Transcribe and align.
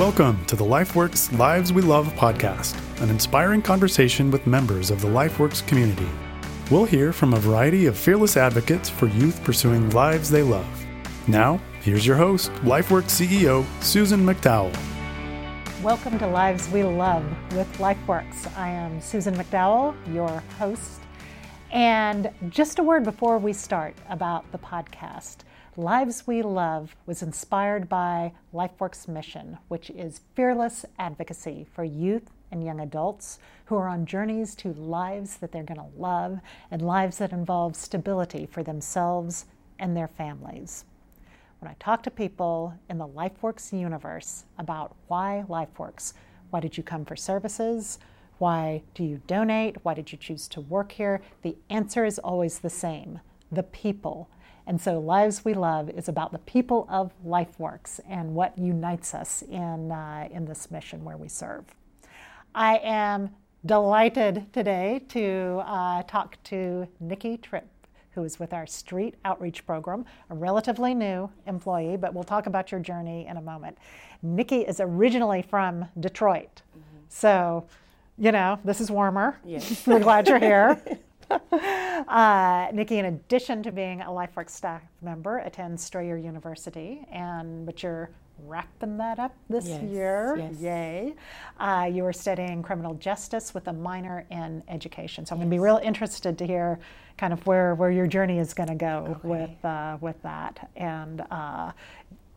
Welcome 0.00 0.42
to 0.46 0.56
the 0.56 0.64
LifeWorks 0.64 1.38
Lives 1.38 1.74
We 1.74 1.82
Love 1.82 2.06
podcast, 2.14 2.74
an 3.02 3.10
inspiring 3.10 3.60
conversation 3.60 4.30
with 4.30 4.46
members 4.46 4.90
of 4.90 5.02
the 5.02 5.08
LifeWorks 5.08 5.64
community. 5.66 6.08
We'll 6.70 6.86
hear 6.86 7.12
from 7.12 7.34
a 7.34 7.38
variety 7.38 7.84
of 7.84 7.98
fearless 7.98 8.38
advocates 8.38 8.88
for 8.88 9.08
youth 9.08 9.44
pursuing 9.44 9.90
lives 9.90 10.30
they 10.30 10.42
love. 10.42 10.66
Now, 11.28 11.60
here's 11.82 12.06
your 12.06 12.16
host, 12.16 12.50
LifeWorks 12.62 13.10
CEO 13.10 13.66
Susan 13.82 14.24
McDowell. 14.24 14.74
Welcome 15.82 16.18
to 16.20 16.26
Lives 16.26 16.66
We 16.70 16.82
Love 16.82 17.26
with 17.54 17.70
LifeWorks. 17.76 18.56
I 18.56 18.70
am 18.70 19.02
Susan 19.02 19.34
McDowell, 19.34 19.94
your 20.14 20.42
host. 20.58 21.02
And 21.72 22.30
just 22.48 22.78
a 22.78 22.82
word 22.82 23.04
before 23.04 23.36
we 23.36 23.52
start 23.52 23.94
about 24.08 24.50
the 24.50 24.58
podcast. 24.58 25.40
Lives 25.76 26.26
We 26.26 26.42
Love 26.42 26.96
was 27.06 27.22
inspired 27.22 27.88
by 27.88 28.32
LifeWorks' 28.52 29.06
mission, 29.06 29.56
which 29.68 29.88
is 29.88 30.22
fearless 30.34 30.84
advocacy 30.98 31.64
for 31.72 31.84
youth 31.84 32.32
and 32.50 32.64
young 32.64 32.80
adults 32.80 33.38
who 33.66 33.76
are 33.76 33.86
on 33.86 34.04
journeys 34.04 34.56
to 34.56 34.72
lives 34.72 35.36
that 35.36 35.52
they're 35.52 35.62
going 35.62 35.78
to 35.78 35.96
love 35.96 36.40
and 36.72 36.82
lives 36.82 37.18
that 37.18 37.30
involve 37.30 37.76
stability 37.76 38.46
for 38.46 38.64
themselves 38.64 39.46
and 39.78 39.96
their 39.96 40.08
families. 40.08 40.86
When 41.60 41.70
I 41.70 41.76
talk 41.78 42.02
to 42.02 42.10
people 42.10 42.74
in 42.88 42.98
the 42.98 43.06
LifeWorks 43.06 43.72
universe 43.72 44.46
about 44.58 44.96
why 45.06 45.44
LifeWorks, 45.48 46.14
why 46.50 46.58
did 46.58 46.76
you 46.76 46.82
come 46.82 47.04
for 47.04 47.14
services? 47.14 48.00
Why 48.38 48.82
do 48.94 49.04
you 49.04 49.22
donate? 49.28 49.76
Why 49.84 49.94
did 49.94 50.10
you 50.10 50.18
choose 50.18 50.48
to 50.48 50.60
work 50.60 50.90
here? 50.90 51.22
The 51.42 51.56
answer 51.68 52.04
is 52.04 52.18
always 52.18 52.58
the 52.58 52.70
same 52.70 53.20
the 53.52 53.62
people 53.62 54.28
and 54.70 54.80
so, 54.80 55.00
Lives 55.00 55.44
We 55.44 55.52
Love 55.52 55.90
is 55.90 56.08
about 56.08 56.30
the 56.30 56.38
people 56.38 56.86
of 56.88 57.10
LifeWorks 57.26 57.98
and 58.08 58.36
what 58.36 58.56
unites 58.56 59.14
us 59.14 59.42
in, 59.42 59.90
uh, 59.90 60.28
in 60.30 60.44
this 60.44 60.70
mission 60.70 61.02
where 61.02 61.16
we 61.16 61.26
serve. 61.26 61.64
I 62.54 62.76
am 62.84 63.30
delighted 63.66 64.46
today 64.52 65.02
to 65.08 65.64
uh, 65.66 66.04
talk 66.04 66.40
to 66.44 66.86
Nicki 67.00 67.36
Tripp, 67.36 67.66
who 68.12 68.22
is 68.22 68.38
with 68.38 68.52
our 68.52 68.64
Street 68.64 69.16
Outreach 69.24 69.66
Program, 69.66 70.04
a 70.30 70.36
relatively 70.36 70.94
new 70.94 71.28
employee, 71.48 71.96
but 71.96 72.14
we'll 72.14 72.22
talk 72.22 72.46
about 72.46 72.70
your 72.70 72.80
journey 72.80 73.26
in 73.26 73.38
a 73.38 73.42
moment. 73.42 73.76
Nicki 74.22 74.60
is 74.60 74.78
originally 74.78 75.42
from 75.42 75.84
Detroit. 75.98 76.62
Mm-hmm. 76.78 76.98
So, 77.08 77.66
you 78.16 78.30
know, 78.30 78.60
this 78.64 78.80
is 78.80 78.88
warmer. 78.88 79.36
Yes. 79.44 79.84
We're 79.84 79.98
glad 79.98 80.28
you're 80.28 80.38
here. 80.38 80.80
uh, 82.08 82.68
Nicki, 82.72 82.98
in 82.98 83.06
addition 83.06 83.62
to 83.62 83.72
being 83.72 84.00
a 84.02 84.06
LifeWorks 84.06 84.50
staff 84.50 84.82
member, 85.02 85.38
attends 85.38 85.82
Strayer 85.82 86.16
University, 86.16 87.06
and 87.10 87.66
but 87.66 87.82
you're 87.82 88.10
wrapping 88.46 88.96
that 88.96 89.18
up 89.18 89.34
this 89.48 89.68
yes, 89.68 89.82
year. 89.82 90.36
Yes. 90.38 90.60
Yay! 90.60 91.14
Uh, 91.58 91.88
you 91.92 92.04
are 92.04 92.12
studying 92.12 92.62
criminal 92.62 92.94
justice 92.94 93.54
with 93.54 93.68
a 93.68 93.72
minor 93.72 94.26
in 94.30 94.62
education. 94.68 95.26
So 95.26 95.34
I'm 95.34 95.40
yes. 95.40 95.44
going 95.44 95.50
to 95.50 95.56
be 95.56 95.62
real 95.62 95.80
interested 95.82 96.38
to 96.38 96.46
hear 96.46 96.78
kind 97.16 97.32
of 97.32 97.46
where 97.46 97.74
where 97.74 97.90
your 97.90 98.06
journey 98.06 98.38
is 98.38 98.54
going 98.54 98.68
to 98.68 98.74
go 98.74 99.16
okay. 99.24 99.28
with 99.28 99.64
uh, 99.64 99.98
with 100.00 100.20
that 100.22 100.70
and. 100.76 101.22
Uh, 101.30 101.72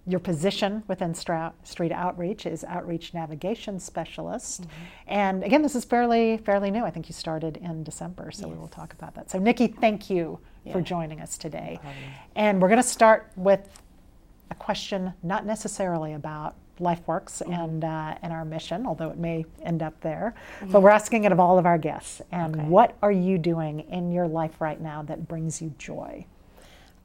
your 0.05 0.19
position 0.19 0.83
within 0.87 1.13
Street 1.13 1.91
Outreach 1.91 2.45
is 2.45 2.63
Outreach 2.65 3.13
Navigation 3.13 3.79
Specialist. 3.79 4.63
Mm-hmm. 4.63 4.83
And 5.07 5.43
again, 5.43 5.61
this 5.61 5.75
is 5.75 5.85
fairly 5.85 6.37
fairly 6.37 6.71
new. 6.71 6.83
I 6.83 6.89
think 6.89 7.07
you 7.07 7.13
started 7.13 7.57
in 7.57 7.83
December, 7.83 8.31
so 8.31 8.47
yes. 8.47 8.53
we 8.53 8.59
will 8.59 8.67
talk 8.67 8.93
about 8.93 9.15
that. 9.15 9.31
So, 9.31 9.39
Nicki, 9.39 9.67
thank 9.67 10.09
you 10.09 10.39
yeah. 10.65 10.73
for 10.73 10.81
joining 10.81 11.21
us 11.21 11.37
today. 11.37 11.79
No 11.83 11.89
and 12.35 12.61
we're 12.61 12.67
going 12.67 12.81
to 12.81 12.87
start 12.87 13.31
with 13.37 13.81
a 14.51 14.55
question 14.55 15.13
not 15.23 15.45
necessarily 15.45 16.13
about 16.13 16.55
LifeWorks 16.79 17.41
mm-hmm. 17.41 17.53
and 17.53 17.83
uh, 17.85 18.15
and 18.21 18.33
our 18.33 18.43
mission, 18.43 18.85
although 18.85 19.09
it 19.09 19.17
may 19.17 19.45
end 19.61 19.81
up 19.81 19.99
there. 20.01 20.35
Mm-hmm. 20.59 20.71
But 20.71 20.81
we're 20.81 20.89
asking 20.89 21.23
it 21.23 21.31
of 21.31 21.39
all 21.39 21.57
of 21.57 21.65
our 21.65 21.77
guests. 21.77 22.21
And 22.31 22.55
okay. 22.55 22.65
what 22.65 22.97
are 23.01 23.11
you 23.11 23.37
doing 23.37 23.81
in 23.81 24.11
your 24.11 24.27
life 24.27 24.59
right 24.59 24.81
now 24.81 25.01
that 25.03 25.29
brings 25.29 25.61
you 25.61 25.73
joy? 25.77 26.25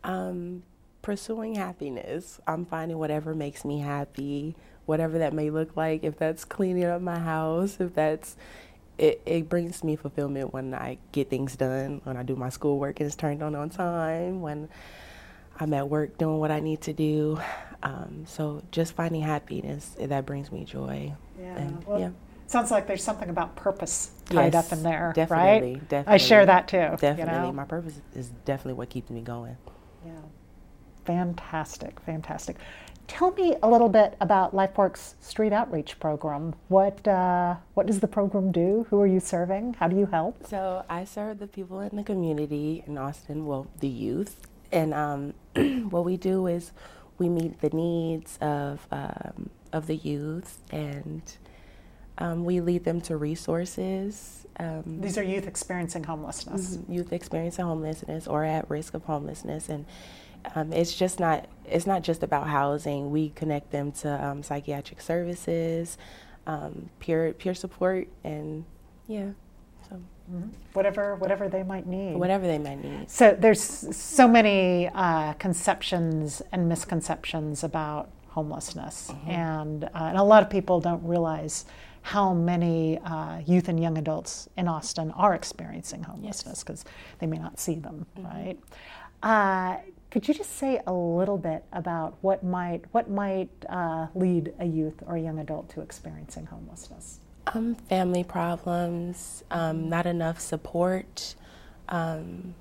Um, 0.02 0.62
pursuing 1.02 1.54
happiness. 1.54 2.40
I'm 2.46 2.64
finding 2.64 2.98
whatever 2.98 3.34
makes 3.34 3.64
me 3.64 3.80
happy, 3.80 4.56
whatever 4.86 5.18
that 5.18 5.32
may 5.32 5.50
look 5.50 5.76
like. 5.76 6.04
If 6.04 6.18
that's 6.18 6.44
cleaning 6.44 6.84
up 6.84 7.00
my 7.00 7.18
house, 7.18 7.78
if 7.80 7.94
that's 7.94 8.36
it, 8.98 9.22
it 9.24 9.48
brings 9.48 9.84
me 9.84 9.96
fulfillment 9.96 10.52
when 10.52 10.74
I 10.74 10.98
get 11.12 11.30
things 11.30 11.56
done, 11.56 12.00
when 12.04 12.16
I 12.16 12.22
do 12.22 12.36
my 12.36 12.48
schoolwork 12.48 13.00
and 13.00 13.06
it's 13.06 13.16
turned 13.16 13.42
on 13.42 13.54
on 13.54 13.70
time, 13.70 14.40
when 14.40 14.68
I'm 15.60 15.72
at 15.74 15.88
work 15.88 16.18
doing 16.18 16.38
what 16.38 16.50
I 16.50 16.60
need 16.60 16.82
to 16.82 16.92
do. 16.92 17.40
Um, 17.82 18.24
so 18.26 18.62
just 18.70 18.94
finding 18.94 19.22
happiness 19.22 19.96
that 19.98 20.26
brings 20.26 20.50
me 20.50 20.64
joy. 20.64 21.14
Yeah. 21.40 21.56
And, 21.56 21.84
well, 21.84 22.00
yeah. 22.00 22.10
Sounds 22.48 22.70
like 22.70 22.86
there's 22.86 23.04
something 23.04 23.28
about 23.28 23.56
purpose 23.56 24.10
tied 24.24 24.54
yes, 24.54 24.66
up 24.66 24.72
in 24.72 24.82
there, 24.82 25.12
definitely, 25.14 25.72
right? 25.74 25.88
Definitely. 25.88 26.14
I 26.14 26.16
share 26.16 26.46
that 26.46 26.66
too. 26.66 26.78
Definitely, 26.98 27.22
you 27.22 27.26
know? 27.26 27.52
my 27.52 27.64
purpose 27.64 28.00
is 28.14 28.30
definitely 28.46 28.72
what 28.72 28.88
keeps 28.88 29.10
me 29.10 29.20
going. 29.20 29.56
Fantastic, 31.08 31.98
fantastic. 32.00 32.56
Tell 33.06 33.30
me 33.30 33.56
a 33.62 33.70
little 33.70 33.88
bit 33.88 34.14
about 34.20 34.54
LifeWorks 34.54 35.14
Street 35.20 35.54
Outreach 35.54 35.98
Program. 35.98 36.54
What 36.68 37.08
uh, 37.08 37.56
what 37.72 37.86
does 37.86 38.00
the 38.00 38.06
program 38.06 38.52
do? 38.52 38.86
Who 38.90 39.00
are 39.00 39.06
you 39.06 39.18
serving? 39.18 39.76
How 39.80 39.88
do 39.88 39.96
you 39.96 40.04
help? 40.04 40.46
So 40.46 40.84
I 40.86 41.04
serve 41.04 41.38
the 41.38 41.46
people 41.46 41.80
in 41.80 41.96
the 41.96 42.02
community 42.02 42.84
in 42.86 42.98
Austin, 42.98 43.46
well, 43.46 43.68
the 43.80 43.88
youth, 43.88 44.46
and 44.70 44.92
um, 44.92 45.32
what 45.88 46.04
we 46.04 46.18
do 46.18 46.46
is 46.46 46.72
we 47.16 47.30
meet 47.30 47.62
the 47.62 47.70
needs 47.70 48.36
of 48.42 48.86
um, 48.92 49.48
of 49.72 49.86
the 49.86 49.96
youth, 49.96 50.58
and 50.70 51.22
um, 52.18 52.44
we 52.44 52.60
lead 52.60 52.84
them 52.84 53.00
to 53.00 53.16
resources. 53.16 54.46
Um, 54.60 55.00
These 55.00 55.16
are 55.16 55.22
youth 55.22 55.46
experiencing 55.46 56.04
homelessness. 56.04 56.76
Mm-hmm, 56.76 56.92
youth 56.92 57.14
experiencing 57.14 57.64
homelessness 57.64 58.26
or 58.26 58.44
at 58.44 58.68
risk 58.68 58.92
of 58.92 59.04
homelessness, 59.04 59.70
and 59.70 59.86
um, 60.54 60.72
it's 60.72 60.94
just 60.94 61.20
not 61.20 61.46
it's 61.64 61.86
not 61.86 62.02
just 62.02 62.22
about 62.22 62.46
housing. 62.46 63.10
We 63.10 63.30
connect 63.30 63.70
them 63.70 63.92
to 63.92 64.24
um, 64.24 64.42
psychiatric 64.42 65.00
services, 65.00 65.98
um, 66.46 66.90
peer 67.00 67.32
peer 67.32 67.54
support, 67.54 68.08
and 68.24 68.64
yeah. 69.06 69.30
So 69.88 69.96
mm-hmm. 70.30 70.48
whatever 70.72 71.16
whatever 71.16 71.48
they 71.48 71.62
might 71.62 71.86
need. 71.86 72.16
Whatever 72.16 72.46
they 72.46 72.58
might 72.58 72.82
need. 72.82 73.10
So 73.10 73.36
there's 73.38 73.60
so 73.60 74.28
many 74.28 74.88
uh, 74.88 75.34
conceptions 75.34 76.42
and 76.52 76.68
misconceptions 76.68 77.64
about 77.64 78.10
homelessness, 78.28 79.10
mm-hmm. 79.10 79.30
and 79.30 79.84
uh, 79.84 79.88
and 79.94 80.18
a 80.18 80.22
lot 80.22 80.42
of 80.42 80.50
people 80.50 80.80
don't 80.80 81.04
realize 81.04 81.64
how 82.02 82.32
many 82.32 82.98
uh, 83.04 83.40
youth 83.44 83.68
and 83.68 83.78
young 83.78 83.98
adults 83.98 84.48
in 84.56 84.66
Austin 84.66 85.10
are 85.10 85.34
experiencing 85.34 86.02
homelessness 86.02 86.62
because 86.62 86.84
yes. 86.86 86.94
they 87.18 87.26
may 87.26 87.36
not 87.36 87.58
see 87.60 87.74
them, 87.74 88.06
mm-hmm. 88.16 88.26
right? 88.26 88.58
Could 90.10 90.26
you 90.26 90.32
just 90.32 90.56
say 90.56 90.80
a 90.86 90.92
little 90.92 91.36
bit 91.36 91.64
about 91.72 92.16
what 92.22 92.42
might 92.42 92.84
what 92.92 93.10
might 93.10 93.50
uh, 93.68 94.06
lead 94.14 94.54
a 94.58 94.64
youth 94.64 95.02
or 95.06 95.16
a 95.16 95.20
young 95.20 95.38
adult 95.38 95.68
to 95.70 95.82
experiencing 95.82 96.46
homelessness? 96.46 97.20
Um, 97.48 97.74
family 97.74 98.24
problems, 98.24 99.44
um, 99.50 99.88
not 99.88 100.06
enough 100.06 100.40
support, 100.40 101.34
um, 101.88 102.54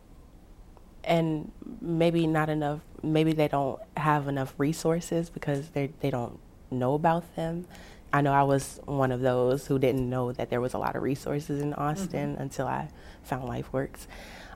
and 1.03 1.52
maybe 1.81 2.28
not 2.28 2.50
enough. 2.50 2.81
Maybe 3.02 3.31
they 3.31 3.47
don't 3.47 3.80
have 3.96 4.28
enough 4.28 4.53
resources 4.57 5.30
because 5.30 5.69
they 5.69 5.91
they 6.02 6.09
don't 6.09 6.40
know 6.69 6.96
about 6.96 7.34
them. 7.38 7.66
I 8.12 8.22
know 8.22 8.34
I 8.34 8.44
was 8.44 8.80
one 8.86 9.12
of 9.12 9.22
those 9.22 9.68
who 9.68 9.80
didn't 9.80 10.09
know 10.09 10.31
that 10.34 10.50
there 10.50 10.62
was 10.62 10.74
a 10.74 10.78
lot 10.78 10.96
of 10.96 11.03
resources 11.03 11.62
in 11.62 11.74
Austin 11.74 12.34
mm-hmm. 12.34 12.41
until 12.41 12.68
I 12.68 12.90
found 13.24 13.50
LifeWorks. 13.50 14.07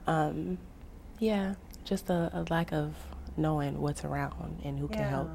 Um, 0.06 0.58
yeah, 1.18 1.54
just 1.84 2.10
a, 2.10 2.30
a 2.32 2.44
lack 2.50 2.72
of 2.72 2.94
knowing 3.36 3.80
what's 3.80 4.04
around 4.04 4.60
and 4.64 4.78
who 4.78 4.88
yeah. 4.90 4.96
can 4.96 5.08
help. 5.08 5.30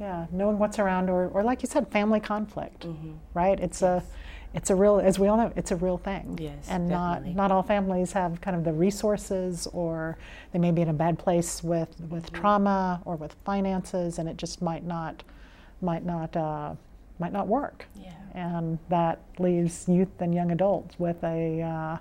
Yeah, 0.00 0.26
knowing 0.32 0.58
what's 0.58 0.78
around, 0.78 1.10
or, 1.10 1.28
or 1.28 1.44
like 1.44 1.62
you 1.62 1.68
said, 1.68 1.88
family 1.88 2.18
conflict, 2.18 2.86
mm-hmm. 2.86 3.12
right? 3.34 3.58
It's 3.60 3.82
yes. 3.82 4.02
a 4.02 4.06
it's 4.54 4.68
a 4.68 4.74
real, 4.74 5.00
as 5.00 5.18
we 5.18 5.28
all 5.28 5.36
know, 5.36 5.52
it's 5.56 5.70
a 5.70 5.76
real 5.76 5.96
thing. 5.96 6.38
Yes, 6.40 6.66
and 6.68 6.90
definitely. 6.90 7.34
not 7.34 7.36
not 7.36 7.52
all 7.52 7.62
families 7.62 8.12
have 8.12 8.40
kind 8.40 8.56
of 8.56 8.64
the 8.64 8.72
resources, 8.72 9.66
or 9.72 10.18
they 10.52 10.58
may 10.58 10.70
be 10.72 10.82
in 10.82 10.88
a 10.88 10.94
bad 10.94 11.18
place 11.18 11.62
with 11.62 11.94
with 12.10 12.26
mm-hmm. 12.26 12.40
trauma 12.40 13.02
or 13.04 13.16
with 13.16 13.36
finances, 13.44 14.18
and 14.18 14.28
it 14.28 14.36
just 14.36 14.60
might 14.60 14.84
not 14.84 15.22
might 15.80 16.04
not 16.04 16.36
uh, 16.36 16.74
might 17.18 17.32
not 17.32 17.46
work. 17.46 17.86
Yeah. 17.94 18.12
And 18.34 18.78
that 18.88 19.20
leaves 19.38 19.88
youth 19.88 20.20
and 20.20 20.34
young 20.34 20.50
adults 20.50 20.98
with 20.98 21.22
a 21.22 21.62
uh, 21.62 21.96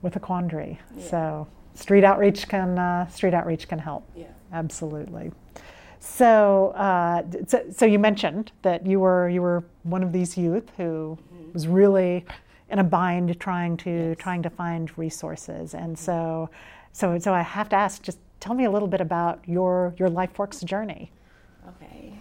with 0.00 0.16
a 0.16 0.20
quandary. 0.20 0.80
Yeah. 0.96 1.10
So 1.10 1.48
street 1.78 2.04
outreach 2.04 2.48
can 2.48 2.78
uh, 2.78 3.06
street 3.08 3.34
outreach 3.34 3.68
can 3.68 3.78
help. 3.78 4.04
Yeah, 4.16 4.26
absolutely. 4.52 5.32
So, 6.00 6.68
uh, 6.68 7.22
so, 7.46 7.64
so, 7.74 7.86
you 7.86 7.98
mentioned 7.98 8.52
that 8.62 8.86
you 8.86 9.00
were 9.00 9.28
you 9.28 9.42
were 9.42 9.64
one 9.82 10.02
of 10.02 10.12
these 10.12 10.36
youth 10.36 10.70
who 10.76 11.18
mm-hmm. 11.32 11.52
was 11.52 11.66
really 11.66 12.24
in 12.70 12.78
a 12.78 12.84
bind 12.84 13.38
trying 13.40 13.76
to 13.78 13.90
yes. 13.90 14.16
trying 14.18 14.42
to 14.42 14.50
find 14.50 14.96
resources, 14.98 15.74
and 15.74 15.96
mm-hmm. 15.96 16.04
so, 16.04 16.50
so, 16.92 17.18
so 17.18 17.32
I 17.32 17.42
have 17.42 17.68
to 17.70 17.76
ask, 17.76 18.02
just 18.02 18.18
tell 18.40 18.54
me 18.54 18.64
a 18.64 18.70
little 18.70 18.88
bit 18.88 19.00
about 19.00 19.40
your 19.46 19.94
your 19.98 20.08
LifeWorks 20.08 20.64
journey. 20.64 21.10
Okay. 21.68 22.14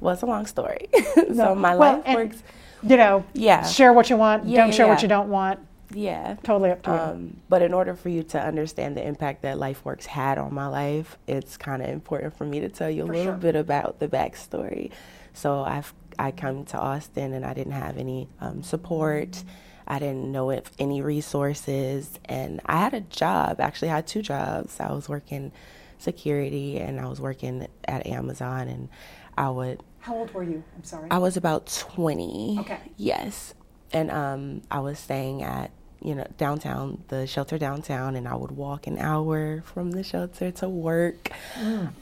well, 0.00 0.12
it's 0.12 0.22
a 0.22 0.26
long 0.26 0.46
story. 0.46 0.88
so 1.14 1.24
No. 1.28 1.54
my 1.54 1.74
Well, 1.74 1.96
life 1.96 2.02
and- 2.06 2.16
works. 2.16 2.42
You 2.82 2.96
know, 2.96 3.24
Yeah. 3.34 3.62
share 3.62 3.92
what 3.92 4.08
you 4.08 4.16
want, 4.16 4.46
Yeah, 4.46 4.56
don't 4.56 4.68
yeah, 4.68 4.74
share 4.74 4.88
what 4.88 5.02
you 5.02 5.08
don't 5.08 5.28
want. 5.28 5.60
Yeah. 5.92 6.36
Totally 6.42 6.70
up 6.70 6.82
to 6.82 6.90
you. 6.90 6.96
Um, 6.96 7.36
but 7.48 7.62
in 7.62 7.74
order 7.74 7.94
for 7.94 8.08
you 8.08 8.22
to 8.24 8.40
understand 8.40 8.96
the 8.96 9.06
impact 9.06 9.42
that 9.42 9.56
LifeWorks 9.56 10.06
had 10.06 10.38
on 10.38 10.54
my 10.54 10.66
life, 10.66 11.18
it's 11.26 11.56
kind 11.56 11.82
of 11.82 11.88
important 11.88 12.36
for 12.36 12.44
me 12.44 12.60
to 12.60 12.68
tell 12.68 12.90
you 12.90 13.04
a 13.04 13.06
For 13.06 13.12
little 13.12 13.32
sure. 13.32 13.38
bit 13.40 13.56
about 13.56 13.98
the 13.98 14.08
backstory. 14.08 14.90
So 15.32 15.62
I've 15.62 15.92
I 16.18 16.32
come 16.32 16.64
to 16.66 16.78
Austin 16.78 17.32
and 17.32 17.44
I 17.46 17.54
didn't 17.54 17.72
have 17.72 17.96
any 17.96 18.28
um, 18.40 18.62
support. 18.62 19.42
I 19.86 19.98
didn't 19.98 20.30
know 20.30 20.50
if 20.50 20.70
any 20.78 21.02
resources, 21.02 22.20
and 22.26 22.60
I 22.66 22.76
had 22.78 22.94
a 22.94 23.00
job. 23.00 23.60
Actually, 23.60 23.90
I 23.90 23.96
had 23.96 24.06
two 24.06 24.22
jobs. 24.22 24.78
I 24.78 24.92
was 24.92 25.08
working 25.08 25.50
security 25.98 26.78
and 26.78 27.00
I 27.00 27.06
was 27.08 27.20
working 27.20 27.66
at 27.86 28.06
Amazon, 28.06 28.68
and 28.68 28.88
I 29.36 29.50
would 29.50 29.82
How 30.00 30.16
old 30.16 30.32
were 30.32 30.42
you? 30.44 30.62
I'm 30.76 30.84
sorry. 30.84 31.08
I 31.10 31.18
was 31.18 31.36
about 31.36 31.66
20. 31.66 32.58
Okay. 32.60 32.78
Yes. 32.96 33.54
And 33.92 34.10
um, 34.10 34.62
I 34.70 34.80
was 34.80 34.98
staying 34.98 35.42
at, 35.42 35.70
you 36.02 36.14
know, 36.14 36.26
downtown, 36.38 37.02
the 37.08 37.26
shelter 37.26 37.58
downtown, 37.58 38.16
and 38.16 38.26
I 38.26 38.34
would 38.34 38.52
walk 38.52 38.86
an 38.86 38.98
hour 38.98 39.62
from 39.62 39.90
the 39.92 40.02
shelter 40.02 40.50
to 40.52 40.68
work 40.68 41.30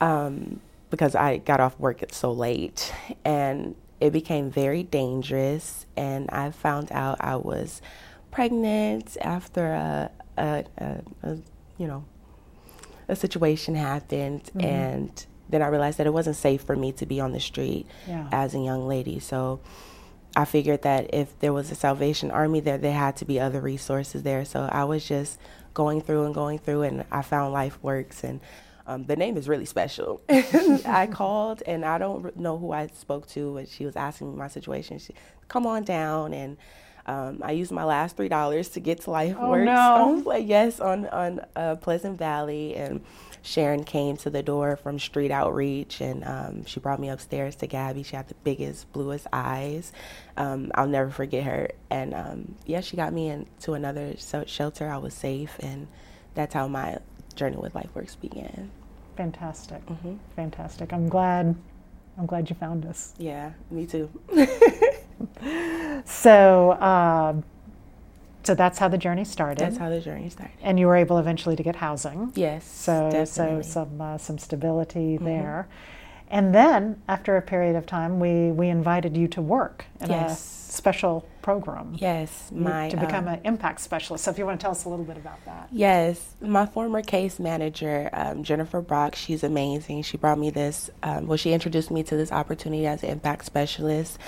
um, 0.01 0.61
because 0.91 1.15
I 1.15 1.39
got 1.39 1.61
off 1.61 1.79
work 1.79 2.03
at 2.03 2.15
so 2.15 2.33
late. 2.33 2.93
And 3.25 3.75
it 4.01 4.13
became 4.13 4.51
very 4.51 4.83
dangerous. 4.85 5.87
And 5.97 6.31
I 6.31 6.51
found 6.51 6.93
out 6.93 7.17
I 7.21 7.37
was 7.37 7.83
pregnant 8.31 9.17
after 9.21 9.67
a, 9.73 10.11
a, 10.37 10.65
a, 10.79 11.01
a 11.25 11.39
you 11.79 11.87
know, 11.89 12.05
a 13.09 13.17
situation 13.17 13.75
happened 13.75 14.51
and 14.61 15.27
then 15.49 15.63
I 15.63 15.69
realized 15.69 15.97
that 15.99 16.07
it 16.07 16.13
wasn't 16.13 16.37
safe 16.37 16.61
for 16.63 16.77
me 16.77 16.93
to 16.93 17.07
be 17.07 17.21
on 17.21 17.33
the 17.33 17.41
street 17.41 17.87
Yeah. 18.07 18.29
as 18.31 18.55
a 18.55 18.59
young 18.59 18.87
lady. 18.87 19.19
So 19.19 19.61
I 20.37 20.45
figured 20.45 20.83
that 20.83 21.13
if 21.15 21.39
there 21.41 21.53
was 21.53 21.71
a 21.71 21.75
Salvation 21.75 22.31
Army 22.31 22.61
there, 22.61 22.79
there 22.79 22.93
had 22.93 23.17
to 23.17 23.25
be 23.25 23.41
other 23.41 23.61
resources 23.61 24.23
there. 24.23 24.45
So 24.45 24.69
I 24.71 24.85
was 24.85 25.07
just 25.07 25.39
going 25.75 26.01
through 26.01 26.25
and 26.25 26.35
going 26.35 26.59
through, 26.59 26.83
and 26.83 27.05
I 27.11 27.23
found 27.23 27.55
LifeWorks, 27.55 28.25
and 28.25 28.41
um, 28.87 29.05
the 29.05 29.17
name 29.17 29.37
is 29.37 29.49
really 29.49 29.65
special. 29.65 30.21
I 30.29 31.09
called, 31.11 31.63
and 31.67 31.85
I 31.85 31.99
don't 31.99 32.37
know 32.37 32.59
who 32.59 32.73
I 32.73 32.89
spoke 32.89 33.27
to, 33.29 33.55
but 33.55 33.69
she 33.69 33.85
was 33.85 33.97
asking 33.97 34.31
me 34.31 34.37
my 34.37 34.49
situation. 34.49 34.99
She, 34.99 35.15
come 35.49 35.67
on 35.67 35.85
down, 35.85 36.33
and 36.33 36.57
um, 37.09 37.41
I 37.43 37.53
used 37.53 37.73
my 37.73 37.85
last 37.85 38.17
three 38.17 38.29
dollars 38.29 38.69
to 38.71 38.81
get 38.81 39.01
to 39.03 39.11
Life 39.11 39.35
Oh, 39.39 39.55
no. 39.55 40.23
Like, 40.25 40.47
yes, 40.47 40.79
on 40.79 41.07
on 41.09 41.41
uh, 41.57 41.77
Pleasant 41.77 42.19
Valley, 42.19 42.77
and 42.77 43.01
Sharon 43.43 43.85
came 43.85 44.17
to 44.19 44.31
the 44.31 44.43
door 44.43 44.77
from 44.77 44.99
Street 44.99 45.31
Outreach, 45.31 46.01
and 46.03 46.23
um, 46.25 46.65
she 46.67 46.81
brought 46.81 47.01
me 47.01 47.09
upstairs 47.09 47.57
to 47.57 47.67
Gabby. 47.67 48.03
She 48.03 48.15
had 48.15 48.29
the 48.29 48.35
biggest, 48.45 48.93
bluest 48.93 49.27
eyes. 49.33 49.93
Um, 50.37 50.71
I'll 50.75 50.87
never 50.87 51.11
forget 51.11 51.45
her. 51.45 51.71
And 51.89 52.13
um, 52.15 52.55
yeah, 52.67 52.81
she 52.83 52.97
got 52.97 53.13
me 53.13 53.29
into 53.29 53.73
another 53.73 54.15
so- 54.19 54.45
shelter. 54.47 54.89
I 54.91 54.99
was 54.99 55.15
safe, 55.15 55.57
and 55.61 55.89
that's 56.35 56.53
how 56.53 56.69
my 56.69 56.99
journey 57.35 57.57
with 57.57 57.73
LifeWorks 57.73 58.21
began. 58.21 58.71
Fantastic. 59.17 59.85
Mm-hmm. 59.87 60.15
Fantastic. 60.37 60.93
I'm 60.93 61.09
glad. 61.09 61.57
I'm 62.19 62.27
glad 62.27 62.51
you 62.51 62.57
found 62.57 62.85
us. 62.85 63.15
Yeah, 63.17 63.53
me 63.71 63.87
too. 63.87 64.11
So, 66.05 66.73
um, 66.81 67.45
so 68.45 68.55
that's 68.55 68.79
how 68.79 68.89
the 68.89 68.99
journey 68.99 69.25
started. 69.25 69.59
that's 69.59 69.77
how 69.77 69.91
the 69.91 70.01
journey 70.01 70.31
started. 70.31 70.55
and 70.63 70.79
you 70.79 70.87
were 70.87 70.97
able 70.97 71.19
eventually 71.19 71.57
to 71.57 71.63
get 71.63 71.77
housing. 71.77 72.33
Yes, 72.35 72.65
So, 72.65 73.11
definitely. 73.11 73.63
so 73.65 73.69
some 73.71 74.01
uh, 74.01 74.19
some 74.19 74.39
stability 74.39 75.17
there. 75.19 75.69
And 76.31 76.55
then, 76.55 77.03
after 77.09 77.37
a 77.37 77.43
period 77.43 77.77
of 77.77 77.87
time, 77.87 78.21
we, 78.21 78.51
we 78.53 78.69
invited 78.69 79.17
you 79.17 79.29
to 79.29 79.43
work 79.43 79.87
in 80.01 80.11
Yes. 80.11 80.33
a 80.39 80.59
special 80.73 81.27
program 81.43 81.95
yes, 81.97 82.51
my 82.53 82.91
to 82.91 82.97
become 82.99 83.27
um, 83.27 83.35
an 83.35 83.41
impact 83.45 83.81
specialist. 83.81 84.25
So, 84.25 84.31
if 84.31 84.39
you 84.39 84.45
want 84.45 84.61
to 84.61 84.63
tell 84.63 84.71
us 84.71 84.85
a 84.85 84.89
little 84.89 85.05
bit 85.05 85.17
about 85.17 85.43
that. 85.47 85.69
Yes, 85.73 86.35
my 86.41 86.67
former 86.67 87.01
case 87.03 87.39
manager, 87.39 88.11
um, 88.13 88.45
Jennifer 88.45 88.81
Brock, 88.83 89.15
she's 89.15 89.43
amazing. 89.43 90.03
She 90.03 90.17
brought 90.19 90.39
me 90.39 90.51
this, 90.51 90.91
um, 91.03 91.27
well, 91.27 91.39
she 91.39 91.53
introduced 91.53 91.91
me 91.91 92.03
to 92.05 92.17
this 92.17 92.31
opportunity 92.31 92.87
as 92.87 93.03
an 93.03 93.09
impact 93.09 93.47
specialist. 93.47 94.19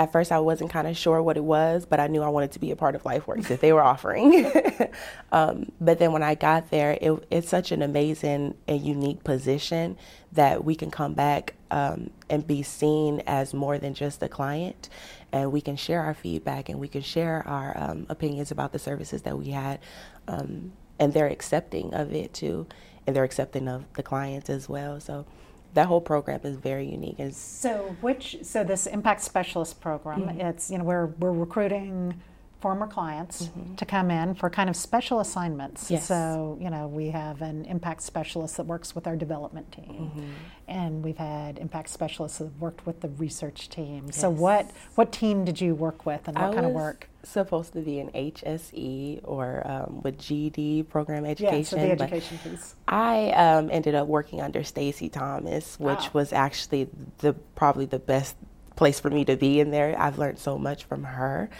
At 0.00 0.12
first, 0.12 0.32
I 0.32 0.38
wasn't 0.38 0.70
kind 0.70 0.88
of 0.88 0.96
sure 0.96 1.22
what 1.22 1.36
it 1.36 1.44
was, 1.44 1.84
but 1.84 2.00
I 2.00 2.06
knew 2.06 2.22
I 2.22 2.28
wanted 2.30 2.52
to 2.52 2.58
be 2.58 2.70
a 2.70 2.76
part 2.76 2.94
of 2.94 3.02
LifeWorks 3.02 3.50
if 3.50 3.60
they 3.60 3.70
were 3.70 3.82
offering. 3.82 4.50
um, 5.32 5.72
but 5.78 5.98
then 5.98 6.12
when 6.12 6.22
I 6.22 6.34
got 6.34 6.70
there, 6.70 6.96
it, 6.98 7.12
it's 7.30 7.50
such 7.50 7.70
an 7.70 7.82
amazing 7.82 8.54
and 8.66 8.80
unique 8.80 9.24
position 9.24 9.98
that 10.32 10.64
we 10.64 10.74
can 10.74 10.90
come 10.90 11.12
back 11.12 11.52
um, 11.70 12.08
and 12.30 12.46
be 12.46 12.62
seen 12.62 13.22
as 13.26 13.52
more 13.52 13.76
than 13.76 13.92
just 13.92 14.22
a 14.22 14.28
client. 14.30 14.88
And 15.32 15.52
we 15.52 15.60
can 15.60 15.76
share 15.76 16.00
our 16.00 16.14
feedback 16.14 16.70
and 16.70 16.80
we 16.80 16.88
can 16.88 17.02
share 17.02 17.46
our 17.46 17.76
um, 17.76 18.06
opinions 18.08 18.50
about 18.50 18.72
the 18.72 18.78
services 18.78 19.20
that 19.24 19.36
we 19.36 19.50
had. 19.50 19.80
Um, 20.26 20.72
and 20.98 21.12
they're 21.12 21.28
accepting 21.28 21.92
of 21.92 22.14
it 22.14 22.32
too. 22.32 22.66
And 23.06 23.14
they're 23.14 23.24
accepting 23.24 23.68
of 23.68 23.84
the 23.92 24.02
clients 24.02 24.48
as 24.48 24.66
well. 24.66 24.98
So 24.98 25.26
that 25.74 25.86
whole 25.86 26.00
program 26.00 26.40
is 26.44 26.56
very 26.56 26.86
unique. 26.86 27.18
It's, 27.18 27.36
So, 27.36 27.96
which 28.00 28.38
so 28.42 28.64
this 28.64 28.86
impact 28.86 29.20
specialist 29.22 29.80
program, 29.80 30.22
Mm-hmm. 30.22 30.40
it's 30.40 30.70
you 30.70 30.78
know 30.78 30.84
we're 30.84 31.06
we're 31.06 31.32
recruiting 31.32 32.20
former 32.60 32.86
clients 32.86 33.48
to 33.76 33.84
come 33.86 34.10
in 34.10 34.34
for 34.34 34.50
kind 34.50 34.68
of 34.68 34.76
special 34.76 35.20
assignments. 35.20 35.84
Mm-hmm. 35.84 35.94
Yes. 35.94 36.06
So, 36.06 36.58
you 36.60 36.68
know, 36.68 36.86
we 36.88 37.08
have 37.08 37.40
an 37.40 37.64
impact 37.64 38.02
specialist 38.02 38.58
that 38.58 38.66
works 38.66 38.94
with 38.94 39.06
our 39.06 39.16
development 39.16 39.72
team. 39.72 40.12
Mm-hmm. 40.14 40.30
And 40.68 41.02
we've 41.02 41.16
had 41.16 41.58
impact 41.58 41.88
specialists 41.88 42.38
that 42.38 42.44
have 42.44 42.60
worked 42.60 42.86
with 42.86 43.00
the 43.00 43.08
research 43.08 43.68
team. 43.70 44.12
So 44.12 44.30
what 44.30 44.70
what 44.94 45.10
team 45.10 45.44
did 45.44 45.60
you 45.60 45.74
work 45.74 46.06
with 46.06 46.28
and 46.28 46.36
what 46.36 46.50
I 46.50 46.54
kind 46.54 46.66
of 46.66 46.72
work? 46.72 47.08
Supposed 47.22 47.72
to 47.72 47.80
be 47.80 47.98
an 47.98 48.10
HSE 48.10 49.20
or 49.24 49.66
um, 49.66 50.00
with 50.02 50.18
GED 50.18 50.84
program 50.84 51.24
education. 51.24 51.78
Yeah, 51.78 51.84
so 51.84 51.96
the 51.96 52.02
education 52.02 52.38
piece. 52.38 52.76
I 52.86 53.30
um, 53.30 53.68
ended 53.70 53.94
up 53.94 54.06
working 54.06 54.40
under 54.40 54.62
Stacy 54.62 55.08
Thomas, 55.08 55.78
which 55.78 55.98
Wow. 55.98 56.10
was 56.12 56.32
actually 56.32 56.88
the 57.18 57.32
probably 57.32 57.86
the 57.86 57.98
best 57.98 58.36
place 58.76 59.00
for 59.00 59.10
me 59.10 59.24
to 59.26 59.36
be 59.36 59.60
in 59.60 59.70
there. 59.70 59.94
I've 59.98 60.18
learned 60.18 60.38
so 60.38 60.56
much 60.56 60.84
from 60.84 61.04
her. 61.04 61.50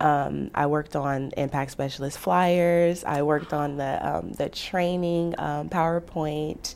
Um, 0.00 0.50
I 0.54 0.66
worked 0.66 0.96
on 0.96 1.30
impact 1.36 1.70
specialist 1.70 2.18
flyers. 2.18 3.04
I 3.04 3.22
worked 3.22 3.52
on 3.52 3.76
the 3.76 4.06
um, 4.16 4.32
the 4.32 4.48
training 4.48 5.34
um, 5.38 5.68
PowerPoint, 5.70 6.74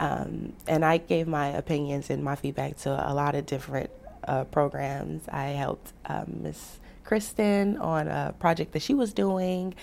um, 0.00 0.54
and 0.66 0.84
I 0.84 0.96
gave 0.98 1.28
my 1.28 1.48
opinions 1.48 2.10
and 2.10 2.24
my 2.24 2.36
feedback 2.36 2.78
to 2.78 2.90
a 2.90 3.12
lot 3.12 3.34
of 3.34 3.46
different 3.46 3.90
uh, 4.26 4.44
programs. 4.44 5.28
I 5.28 5.48
helped 5.48 5.92
um, 6.06 6.38
Miss 6.42 6.80
Kristen 7.04 7.76
on 7.78 8.08
a 8.08 8.34
project 8.38 8.72
that 8.72 8.80
she 8.82 8.94
was 8.94 9.12
doing 9.12 9.74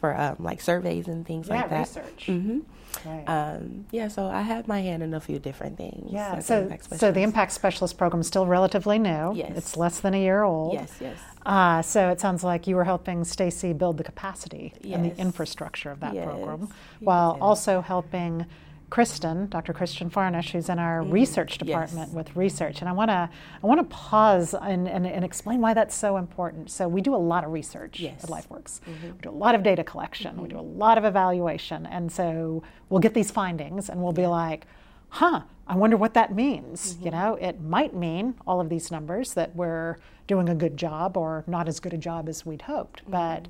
for 0.00 0.18
um, 0.18 0.36
like 0.40 0.62
surveys 0.62 1.08
and 1.08 1.26
things 1.26 1.46
Yeah, 1.48 1.56
like 1.56 1.70
that. 1.70 1.78
research. 1.80 2.26
hmm 2.26 2.60
Right. 3.06 3.24
um, 3.28 3.84
yeah, 3.92 4.08
so 4.08 4.26
I 4.26 4.40
had 4.42 4.66
my 4.66 4.80
hand 4.80 5.04
in 5.04 5.14
a 5.14 5.20
few 5.20 5.38
different 5.38 5.76
things. 5.76 6.10
yeah, 6.10 6.40
so, 6.40 6.62
impact 6.62 6.98
so 6.98 7.12
the 7.12 7.20
impact 7.20 7.52
specialist 7.52 7.96
program 7.96 8.20
is 8.20 8.26
still 8.26 8.46
relatively 8.46 8.98
new. 8.98 9.32
Yes. 9.36 9.52
It's 9.54 9.76
less 9.76 10.00
than 10.00 10.12
a 10.12 10.20
year 10.20 10.42
old. 10.42 10.72
Yes, 10.72 10.92
yes. 11.00 11.16
Uh, 11.46 11.80
so 11.82 12.10
it 12.10 12.20
sounds 12.20 12.44
like 12.44 12.66
you 12.66 12.76
were 12.76 12.84
helping 12.84 13.24
Stacy 13.24 13.72
build 13.72 13.96
the 13.96 14.04
capacity 14.04 14.74
and 14.84 15.04
the 15.04 15.16
infrastructure 15.16 15.90
of 15.90 16.00
that 16.00 16.14
Yes, 16.14 16.24
program, 16.26 16.68
while 17.00 17.34
did. 17.34 17.40
also 17.40 17.80
helping 17.80 18.46
Kristen, 18.90 19.48
Dr. 19.48 19.72
Kristen 19.72 20.10
Farnish, 20.10 20.50
who's 20.50 20.68
in 20.68 20.80
our 20.80 21.02
research 21.02 21.58
department 21.58 22.08
Mm-hmm. 22.08 22.16
Yes. 22.18 22.26
with 22.26 22.36
research. 22.36 22.80
And 22.80 22.88
I 22.88 22.92
want 22.92 23.08
to 23.10 23.30
I 23.62 23.66
want 23.66 23.78
to 23.80 23.84
pause 23.84 24.52
and, 24.52 24.88
and, 24.88 25.06
and 25.06 25.24
explain 25.24 25.60
why 25.60 25.74
that's 25.74 25.94
so 25.94 26.16
important. 26.16 26.70
So 26.72 26.88
we 26.88 27.00
do 27.00 27.14
a 27.14 27.16
lot 27.16 27.44
of 27.44 27.52
research 27.52 28.00
Yes. 28.00 28.22
Mm-hmm. 28.24 28.32
at 28.34 28.48
LifeWorks. 28.48 28.80
We 28.86 29.12
do 29.22 29.30
a 29.30 29.30
lot 29.30 29.54
of 29.54 29.62
data 29.62 29.84
collection. 29.84 30.42
We 30.42 30.48
do 30.48 30.58
a 30.58 30.60
lot 30.60 30.98
of 30.98 31.04
evaluation, 31.04 31.86
and 31.86 32.10
so 32.10 32.64
we'll 32.88 33.00
get 33.00 33.14
these 33.14 33.30
findings, 33.30 33.88
and 33.88 34.02
we'll 34.02 34.12
be 34.12 34.26
like, 34.26 34.66
"Huh." 35.08 35.42
I 35.68 35.76
wonder 35.76 35.96
what 35.96 36.14
that 36.14 36.34
means. 36.34 36.94
Mm-hmm. 36.94 37.04
You 37.04 37.10
know, 37.12 37.34
it 37.40 37.60
might 37.60 37.94
mean 37.94 38.34
all 38.44 38.60
of 38.60 38.68
these 38.68 38.90
numbers 38.90 39.34
that 39.34 39.54
we're 39.54 39.98
doing 40.30 40.48
a 40.48 40.54
good 40.54 40.76
job 40.76 41.16
or 41.16 41.44
not 41.46 41.68
as 41.68 41.80
good 41.80 41.92
a 41.92 41.98
job 41.98 42.28
as 42.28 42.46
we'd 42.46 42.62
hoped. 42.62 43.00
Mm-hmm. 43.02 43.10
But 43.12 43.48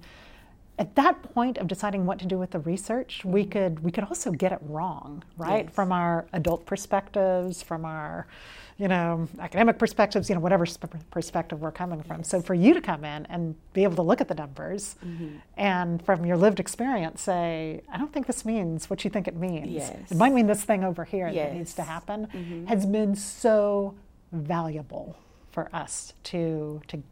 at 0.79 0.95
that 0.95 1.23
point 1.35 1.59
of 1.59 1.67
deciding 1.69 2.07
what 2.07 2.19
to 2.21 2.27
do 2.27 2.39
with 2.39 2.51
the 2.53 2.59
research, 2.61 3.23
we 3.25 3.43
Mm-hmm. 3.43 3.51
could 3.53 3.75
we 3.87 3.91
could 3.93 4.05
also 4.05 4.31
get 4.33 4.51
it 4.57 4.61
wrong, 4.63 5.23
right? 5.37 5.67
Yes. 5.67 5.75
From 5.75 5.93
our 5.93 6.15
adult 6.33 6.65
perspectives, 6.65 7.63
from 7.63 7.85
our 7.85 8.27
you 8.79 8.89
know 8.89 9.29
academic 9.47 9.77
perspectives, 9.79 10.25
you 10.31 10.35
know 10.37 10.41
whatever 10.47 10.65
sp- 10.65 10.97
perspective 11.17 11.61
we're 11.61 11.79
coming 11.83 12.01
from. 12.09 12.25
So 12.25 12.41
for 12.41 12.55
you 12.65 12.73
to 12.73 12.81
come 12.81 13.05
in 13.05 13.27
and 13.27 13.43
be 13.75 13.83
able 13.85 13.97
to 14.03 14.07
look 14.11 14.21
at 14.25 14.29
the 14.33 14.39
numbers 14.45 14.83
Mm-hmm. 15.05 15.37
and 15.59 16.03
from 16.07 16.25
your 16.25 16.39
lived 16.47 16.61
experience 16.67 17.21
say, 17.21 17.83
I 17.93 17.99
don't 18.01 18.13
think 18.15 18.27
this 18.27 18.43
means 18.53 18.89
what 18.89 18.99
you 19.05 19.11
think 19.15 19.29
it 19.33 19.37
means. 19.37 19.69
Yes. 19.83 20.11
It 20.13 20.17
might 20.17 20.33
mean 20.39 20.47
this 20.47 20.65
thing 20.71 20.83
over 20.91 21.05
here 21.05 21.29
that 21.31 21.53
needs 21.59 21.75
to 21.75 21.83
happen 21.95 22.19
Mm-hmm. 22.33 22.67
has 22.73 22.87
been 22.87 23.15
so 23.17 23.95
valuable 24.33 25.09
for 25.50 25.69
us 25.75 26.12
to 26.25 26.80
to 26.88 27.02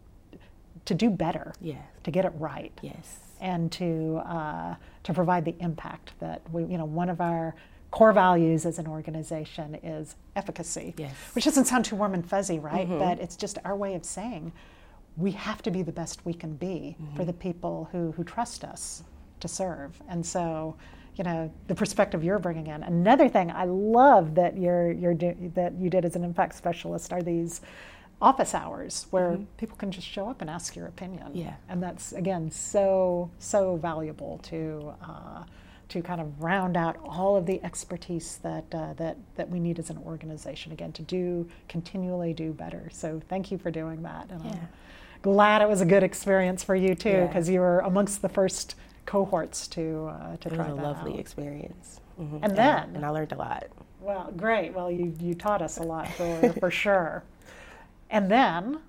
to 0.84 0.94
do 0.94 1.10
better, 1.10 1.52
Yes. 1.60 1.78
to 2.04 2.10
get 2.10 2.24
it 2.24 2.32
right 2.38 2.72
Yes. 2.82 3.18
and 3.40 3.70
to 3.72 4.22
uh, 4.24 4.74
to 5.04 5.12
provide 5.14 5.44
the 5.44 5.54
impact 5.60 6.12
that 6.20 6.42
we 6.52 6.64
you 6.64 6.78
know 6.78 6.84
one 6.84 7.08
of 7.10 7.20
our 7.20 7.54
core 7.90 8.12
values 8.12 8.66
as 8.66 8.78
an 8.78 8.86
organization 8.86 9.74
is 9.82 10.14
efficacy, 10.36 10.94
Yes. 10.98 11.12
which 11.34 11.44
doesn't 11.46 11.64
sound 11.64 11.84
too 11.86 11.96
warm 11.96 12.12
and 12.14 12.24
fuzzy, 12.26 12.58
right? 12.58 12.86
But 12.88 13.18
it's 13.18 13.34
just 13.36 13.58
our 13.64 13.74
way 13.74 13.94
of 13.94 14.04
saying 14.04 14.52
we 15.16 15.30
have 15.32 15.62
to 15.62 15.70
be 15.70 15.82
the 15.82 15.90
best 15.92 16.24
we 16.26 16.34
can 16.34 16.54
be 16.54 16.96
for 17.16 17.24
the 17.24 17.32
people 17.32 17.88
who, 17.90 18.12
who 18.12 18.22
trust 18.24 18.62
us 18.62 19.02
to 19.40 19.48
serve. 19.48 20.00
And 20.08 20.24
so, 20.24 20.76
you 21.16 21.24
know, 21.24 21.50
the 21.66 21.74
perspective 21.74 22.22
you're 22.22 22.38
bringing 22.38 22.66
in. 22.68 22.82
Another 22.82 23.28
thing 23.28 23.50
I 23.50 23.64
love 23.64 24.34
that 24.36 24.56
you're, 24.58 24.92
you're 24.92 25.14
do, 25.14 25.34
that 25.54 25.72
you 25.74 25.88
did 25.90 26.04
as 26.04 26.14
an 26.14 26.22
impact 26.24 26.54
specialist 26.56 27.12
are 27.12 27.22
these 27.22 27.62
office 28.20 28.54
hours 28.54 29.06
where 29.10 29.38
people 29.58 29.76
can 29.76 29.92
just 29.92 30.06
show 30.06 30.28
up 30.28 30.40
and 30.40 30.50
ask 30.50 30.74
your 30.74 30.86
opinion. 30.86 31.30
Yeah. 31.34 31.54
And 31.68 31.82
that's 31.82 32.12
again 32.12 32.50
so 32.50 33.30
so 33.38 33.76
valuable 33.76 34.38
to 34.44 34.92
uh, 35.02 35.44
to 35.88 36.02
kind 36.02 36.20
of 36.20 36.42
round 36.42 36.76
out 36.76 36.96
all 37.04 37.36
of 37.36 37.46
the 37.46 37.62
expertise 37.64 38.38
that 38.42 38.64
uh, 38.74 38.92
that 38.94 39.16
that 39.36 39.48
we 39.48 39.60
need 39.60 39.78
as 39.78 39.88
an 39.90 39.98
organization 39.98 40.72
again 40.72 40.92
to 40.92 41.02
do 41.02 41.48
continually 41.68 42.32
do 42.34 42.52
better. 42.52 42.88
So 42.92 43.20
thank 43.28 43.50
you 43.52 43.58
for 43.58 43.70
doing 43.70 44.02
that. 44.02 44.30
And 44.30 44.44
Yeah. 44.44 44.50
I'm 44.52 44.68
glad 45.22 45.62
it 45.62 45.68
was 45.68 45.80
a 45.80 45.86
good 45.86 46.02
experience 46.02 46.62
for 46.64 46.74
you 46.74 46.94
too 46.94 47.08
Yeah. 47.10 47.26
because 47.26 47.48
you 47.48 47.60
were 47.60 47.80
amongst 47.80 48.20
the 48.22 48.28
first 48.28 48.74
cohorts 49.06 49.68
to 49.68 50.08
uh, 50.12 50.36
to 50.38 50.48
It 50.48 50.54
try 50.54 50.68
was 50.70 50.78
a 50.78 50.82
lovely 50.82 51.12
out. 51.14 51.18
experience. 51.20 52.00
Mhm. 52.20 52.40
And 52.42 52.56
then- 52.56 52.96
and 52.96 53.06
I 53.06 53.10
learned 53.10 53.30
a 53.32 53.36
lot. 53.38 53.64
Well, 54.00 54.32
great. 54.36 54.74
Well, 54.74 54.90
you, 54.90 55.14
you 55.20 55.34
taught 55.34 55.60
us 55.62 55.78
a 55.78 55.82
lot 55.82 56.08
for, 56.08 56.52
for 56.60 56.70
sure. 56.70 57.24
And 58.10 58.30
then 58.30 58.80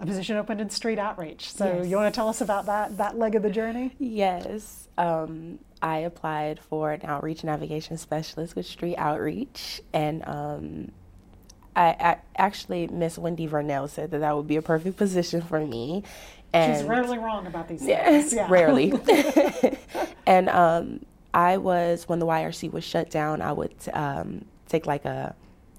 a 0.00 0.06
position 0.06 0.36
opened 0.36 0.60
in 0.60 0.70
street 0.70 0.98
outreach. 0.98 1.52
So 1.52 1.66
Yes. 1.66 1.86
you 1.88 1.96
want 1.96 2.12
to 2.12 2.16
tell 2.16 2.28
us 2.28 2.40
about 2.40 2.66
that 2.66 2.96
that 2.98 3.16
leg 3.18 3.34
of 3.34 3.42
the 3.42 3.50
journey? 3.50 3.94
Yes. 3.98 4.88
Um, 4.96 5.58
I 5.82 5.98
applied 5.98 6.60
for 6.60 6.92
an 6.92 7.00
outreach 7.04 7.44
navigation 7.44 7.98
specialist 7.98 8.56
with 8.56 8.66
Street 8.66 8.96
Outreach, 8.96 9.82
and 9.92 10.22
um, 10.26 10.92
I, 11.76 11.88
I 11.98 12.16
actually 12.36 12.86
Miss 12.86 13.18
Wendy 13.18 13.46
Vernell 13.46 13.88
said 13.90 14.10
that 14.12 14.18
that 14.20 14.36
would 14.36 14.46
be 14.48 14.56
a 14.56 14.62
perfect 14.62 14.96
position 14.96 15.42
for 15.42 15.60
me. 15.66 16.02
And 16.52 16.78
She's 16.78 16.86
rarely 16.86 17.18
wrong 17.18 17.46
about 17.48 17.66
these 17.68 17.82
things. 17.84 18.32
Yeah. 18.32 18.46
rarely. 18.48 18.92
and 20.26 20.48
um, 20.48 21.04
I 21.34 21.56
was 21.56 22.08
when 22.08 22.20
the 22.20 22.26
YRC 22.26 22.72
was 22.72 22.84
shut 22.84 23.10
down. 23.10 23.42
I 23.42 23.52
would 23.52 23.74
um, 23.92 24.44
take 24.68 24.86
like 24.86 25.04
a. 25.04 25.34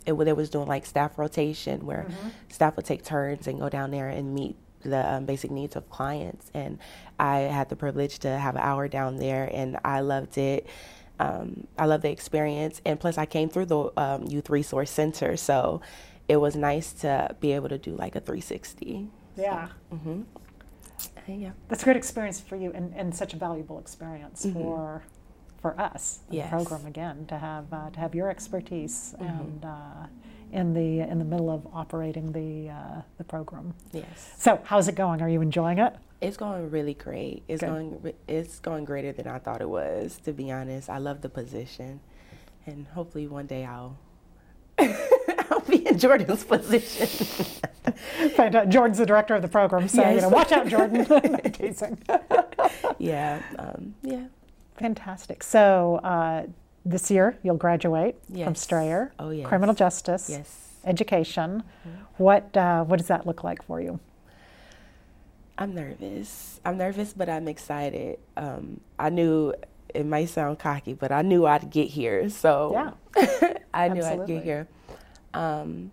It, 0.06 0.14
they 0.14 0.34
was 0.34 0.50
doing 0.50 0.68
like 0.68 0.86
staff 0.86 1.18
rotation 1.18 1.86
where 1.86 2.08
staff 2.50 2.76
would 2.76 2.86
take 2.86 3.04
turns 3.04 3.48
and 3.48 3.60
go 3.60 3.70
down 3.70 3.92
there 3.92 4.10
and 4.10 4.34
meet 4.36 4.56
the 4.84 5.14
um, 5.14 5.26
basic 5.26 5.52
needs 5.52 5.76
of 5.76 5.90
clients. 5.90 6.50
And 6.54 6.80
I 7.20 7.40
had 7.40 7.70
the 7.70 7.76
privilege 7.76 8.20
to 8.20 8.30
have 8.30 8.56
an 8.56 8.62
hour 8.62 8.88
down 8.88 9.18
there, 9.18 9.50
and 9.52 9.78
I 9.84 10.02
loved 10.02 10.38
it. 10.38 10.68
Um, 11.20 11.68
I 11.78 11.86
love 11.86 12.02
the 12.02 12.12
experience, 12.12 12.82
and 12.86 13.00
plus 13.00 13.18
I 13.18 13.26
came 13.26 13.50
through 13.50 13.66
the 13.66 13.92
um, 13.98 14.24
Youth 14.26 14.50
Resource 14.50 14.92
Center, 14.92 15.38
so 15.38 15.82
it 16.28 16.38
was 16.38 16.56
nice 16.56 16.92
to 16.94 17.36
be 17.40 17.54
able 17.54 17.70
to 17.70 17.78
do 17.78 17.96
like 17.96 18.16
a 18.16 18.20
360. 18.20 19.10
Yeah. 19.38 19.70
And 21.28 21.42
yeah. 21.42 21.52
That's 21.68 21.82
a 21.82 21.86
great 21.86 21.98
experience 21.98 22.40
for 22.40 22.56
you 22.56 22.72
and, 22.74 22.94
and 22.96 23.16
such 23.16 23.34
a 23.34 23.38
valuable 23.38 23.80
experience 23.80 24.46
for 24.54 25.04
for 25.66 25.80
us. 25.82 26.20
Yes. 26.30 26.52
the 26.52 26.58
program 26.58 26.86
again 26.86 27.26
to 27.26 27.40
have 27.40 27.74
uh, 27.74 27.90
to 27.90 28.00
have 28.00 28.14
your 28.14 28.30
expertise 28.30 29.16
Mm-hmm. 29.18 29.26
and 29.26 29.66
uh, 29.66 30.06
in 30.52 30.74
the 30.76 31.00
in 31.12 31.18
the 31.18 31.26
middle 31.26 31.50
of 31.50 31.66
operating 31.74 32.32
the 32.32 32.70
uh, 32.70 33.02
the 33.18 33.24
program. 33.24 33.74
Yes. 33.92 34.34
So 34.38 34.60
how's 34.64 34.88
it 34.88 34.94
going? 34.96 35.24
Are 35.24 35.30
you 35.30 35.42
enjoying 35.42 35.80
it? 35.80 35.94
It's 36.22 36.38
going 36.38 36.70
really 36.70 36.94
great. 36.94 37.42
It's 37.48 37.62
Good. 37.62 37.70
going 37.70 38.14
it's 38.28 38.60
going 38.60 38.86
greater 38.86 39.12
than 39.12 39.28
I 39.28 39.40
thought 39.40 39.60
it 39.60 39.70
was. 39.70 40.20
To 40.26 40.34
be 40.34 40.52
honest, 40.52 40.88
I 40.88 41.00
love 41.00 41.22
the 41.22 41.30
position, 41.30 42.00
and 42.68 42.86
hopefully 42.98 43.26
one 43.28 43.48
day 43.48 43.66
I'll 43.66 43.98
I'll 45.50 45.66
be 45.68 45.88
in 45.88 45.98
Jordan's 45.98 46.44
position. 46.44 47.08
Fantastic. 48.38 48.70
Jordan's 48.70 49.00
the 49.00 49.06
director 49.08 49.34
of 49.34 49.42
the 49.42 49.48
program, 49.48 49.88
so 49.88 50.08
you 50.10 50.22
know, 50.22 50.30
watch 50.30 50.52
out, 50.52 50.68
Jordan. 50.68 51.06
Teasing. 51.54 51.98
yeah, 53.00 53.42
um, 53.58 53.96
yeah. 54.04 54.26
Fantastic. 54.78 55.44
So 55.44 55.98
uh, 56.04 56.48
this 56.86 57.10
year 57.10 57.38
you'll 57.44 57.56
graduate 57.58 58.16
from 58.44 58.56
Strayer. 58.56 59.14
Oh, 59.20 59.30
yes. 59.30 59.48
Criminal 59.48 59.74
justice. 59.76 60.30
Yes, 60.30 60.74
Education. 60.86 61.64
What 62.18 62.56
uh, 62.56 62.84
what 62.84 62.98
does 62.98 63.08
that 63.08 63.26
look 63.26 63.44
like 63.44 63.64
for 63.64 63.82
you? 63.82 64.00
I'm 65.58 65.74
nervous. 65.74 66.60
I'm 66.66 66.78
nervous, 66.78 67.14
but 67.14 67.30
I'm 67.30 67.48
excited. 67.48 68.20
Um, 68.36 68.82
I 69.00 69.10
knew 69.10 69.54
it 69.94 70.06
might 70.06 70.30
sound 70.30 70.60
cocky, 70.60 70.94
but 70.94 71.12
I 71.12 71.22
knew 71.22 71.46
I'd 71.46 71.70
get 71.70 71.88
here. 71.90 72.30
So 72.30 72.72
yeah. 72.74 73.54
I 73.74 73.88
knew 73.90 74.04
I'd 74.04 74.28
get 74.28 74.44
here. 74.44 74.68
Um, 75.34 75.92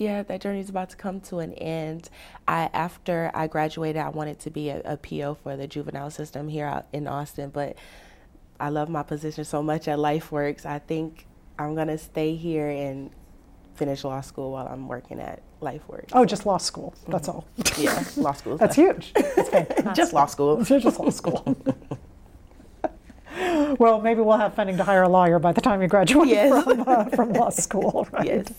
yeah, 0.00 0.22
that 0.22 0.40
journey 0.40 0.60
is 0.60 0.70
about 0.70 0.88
to 0.90 0.96
come 0.96 1.20
to 1.20 1.38
an 1.40 1.52
end. 1.54 2.08
I 2.48 2.70
after 2.72 3.30
I 3.34 3.46
graduated, 3.46 4.00
I 4.02 4.08
wanted 4.08 4.38
to 4.40 4.50
be 4.50 4.70
a, 4.70 4.80
a 4.84 4.96
PO 4.96 5.34
for 5.42 5.56
the 5.56 5.66
juvenile 5.66 6.10
system 6.10 6.48
here 6.48 6.64
out 6.66 6.86
in 6.92 7.06
Austin, 7.06 7.50
but 7.50 7.76
I 8.58 8.70
love 8.70 8.88
my 8.88 9.02
position 9.02 9.44
so 9.44 9.62
much 9.62 9.86
at 9.88 9.98
LifeWorks. 9.98 10.64
I 10.64 10.78
think 10.78 11.26
I'm 11.58 11.74
gonna 11.74 11.98
stay 11.98 12.34
here 12.34 12.68
and 12.70 13.10
finish 13.74 14.02
law 14.02 14.22
school 14.22 14.52
while 14.52 14.66
I'm 14.66 14.88
working 14.88 15.20
at 15.20 15.42
LifeWorks. 15.60 16.08
Oh, 16.14 16.24
just 16.24 16.46
law 16.46 16.56
school. 16.56 16.94
That's 17.06 17.28
all. 17.28 17.46
yeah, 17.76 18.02
law 18.16 18.32
school. 18.32 18.56
That's 18.62 18.76
huge. 18.76 19.12
That's 19.12 19.48
fantastic. 19.50 19.94
Just 19.94 20.12
law 20.14 20.24
school. 20.26 20.62
Just 20.64 20.98
law 20.98 21.10
school. 21.10 21.56
well, 23.78 24.00
maybe 24.00 24.20
we'll 24.22 24.38
have 24.38 24.54
funding 24.54 24.76
to 24.78 24.84
hire 24.84 25.02
a 25.02 25.08
lawyer 25.08 25.38
by 25.38 25.52
the 25.52 25.60
time 25.60 25.82
you 25.82 25.88
graduate 25.88 26.28
Yes. 26.28 26.64
from, 26.64 26.84
uh, 26.86 27.04
from 27.10 27.32
law 27.34 27.50
school, 27.50 28.08
right? 28.12 28.26
Yes. 28.26 28.52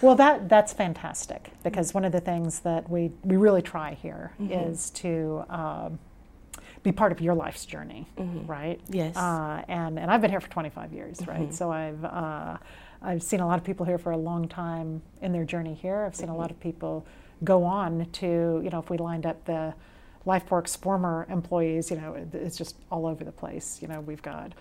Well, 0.00 0.14
that 0.16 0.48
that's 0.48 0.72
fantastic 0.72 1.50
because 1.62 1.94
one 1.94 2.04
of 2.04 2.12
the 2.12 2.20
things 2.20 2.60
that 2.60 2.88
we 2.88 3.12
we 3.24 3.36
really 3.36 3.62
try 3.62 3.94
here 3.94 4.32
is 4.38 4.90
to 4.90 5.44
um, 5.48 5.98
be 6.82 6.92
part 6.92 7.12
of 7.12 7.20
your 7.20 7.34
life's 7.34 7.64
journey, 7.66 8.06
right? 8.46 8.80
Yes. 8.88 9.16
Uh, 9.16 9.62
and 9.68 9.98
and 9.98 10.10
I've 10.10 10.20
been 10.20 10.30
here 10.30 10.40
for 10.40 10.50
25 10.50 10.92
years, 10.92 11.26
right? 11.26 11.52
So 11.54 11.70
I've 11.72 12.04
uh, 12.04 12.56
I've 13.02 13.22
seen 13.22 13.40
a 13.40 13.46
lot 13.46 13.58
of 13.58 13.64
people 13.64 13.86
here 13.86 13.98
for 13.98 14.12
a 14.12 14.16
long 14.16 14.48
time 14.48 15.02
in 15.22 15.32
their 15.32 15.44
journey 15.44 15.74
here. 15.74 16.04
I've 16.04 16.14
seen 16.16 16.28
a 16.28 16.36
lot 16.36 16.50
of 16.50 16.60
people 16.60 17.06
go 17.44 17.64
on 17.64 18.06
to 18.12 18.60
you 18.62 18.70
know 18.70 18.78
if 18.78 18.90
we 18.90 18.98
lined 18.98 19.26
up 19.26 19.44
the 19.44 19.74
LifeWorks 20.26 20.76
former 20.76 21.26
employees, 21.30 21.90
you 21.90 21.96
know, 21.96 22.14
it's 22.32 22.56
just 22.58 22.76
all 22.90 23.06
over 23.06 23.22
the 23.24 23.32
place. 23.32 23.78
You 23.80 23.88
know, 23.88 24.00
we've 24.00 24.22
got 24.22 24.52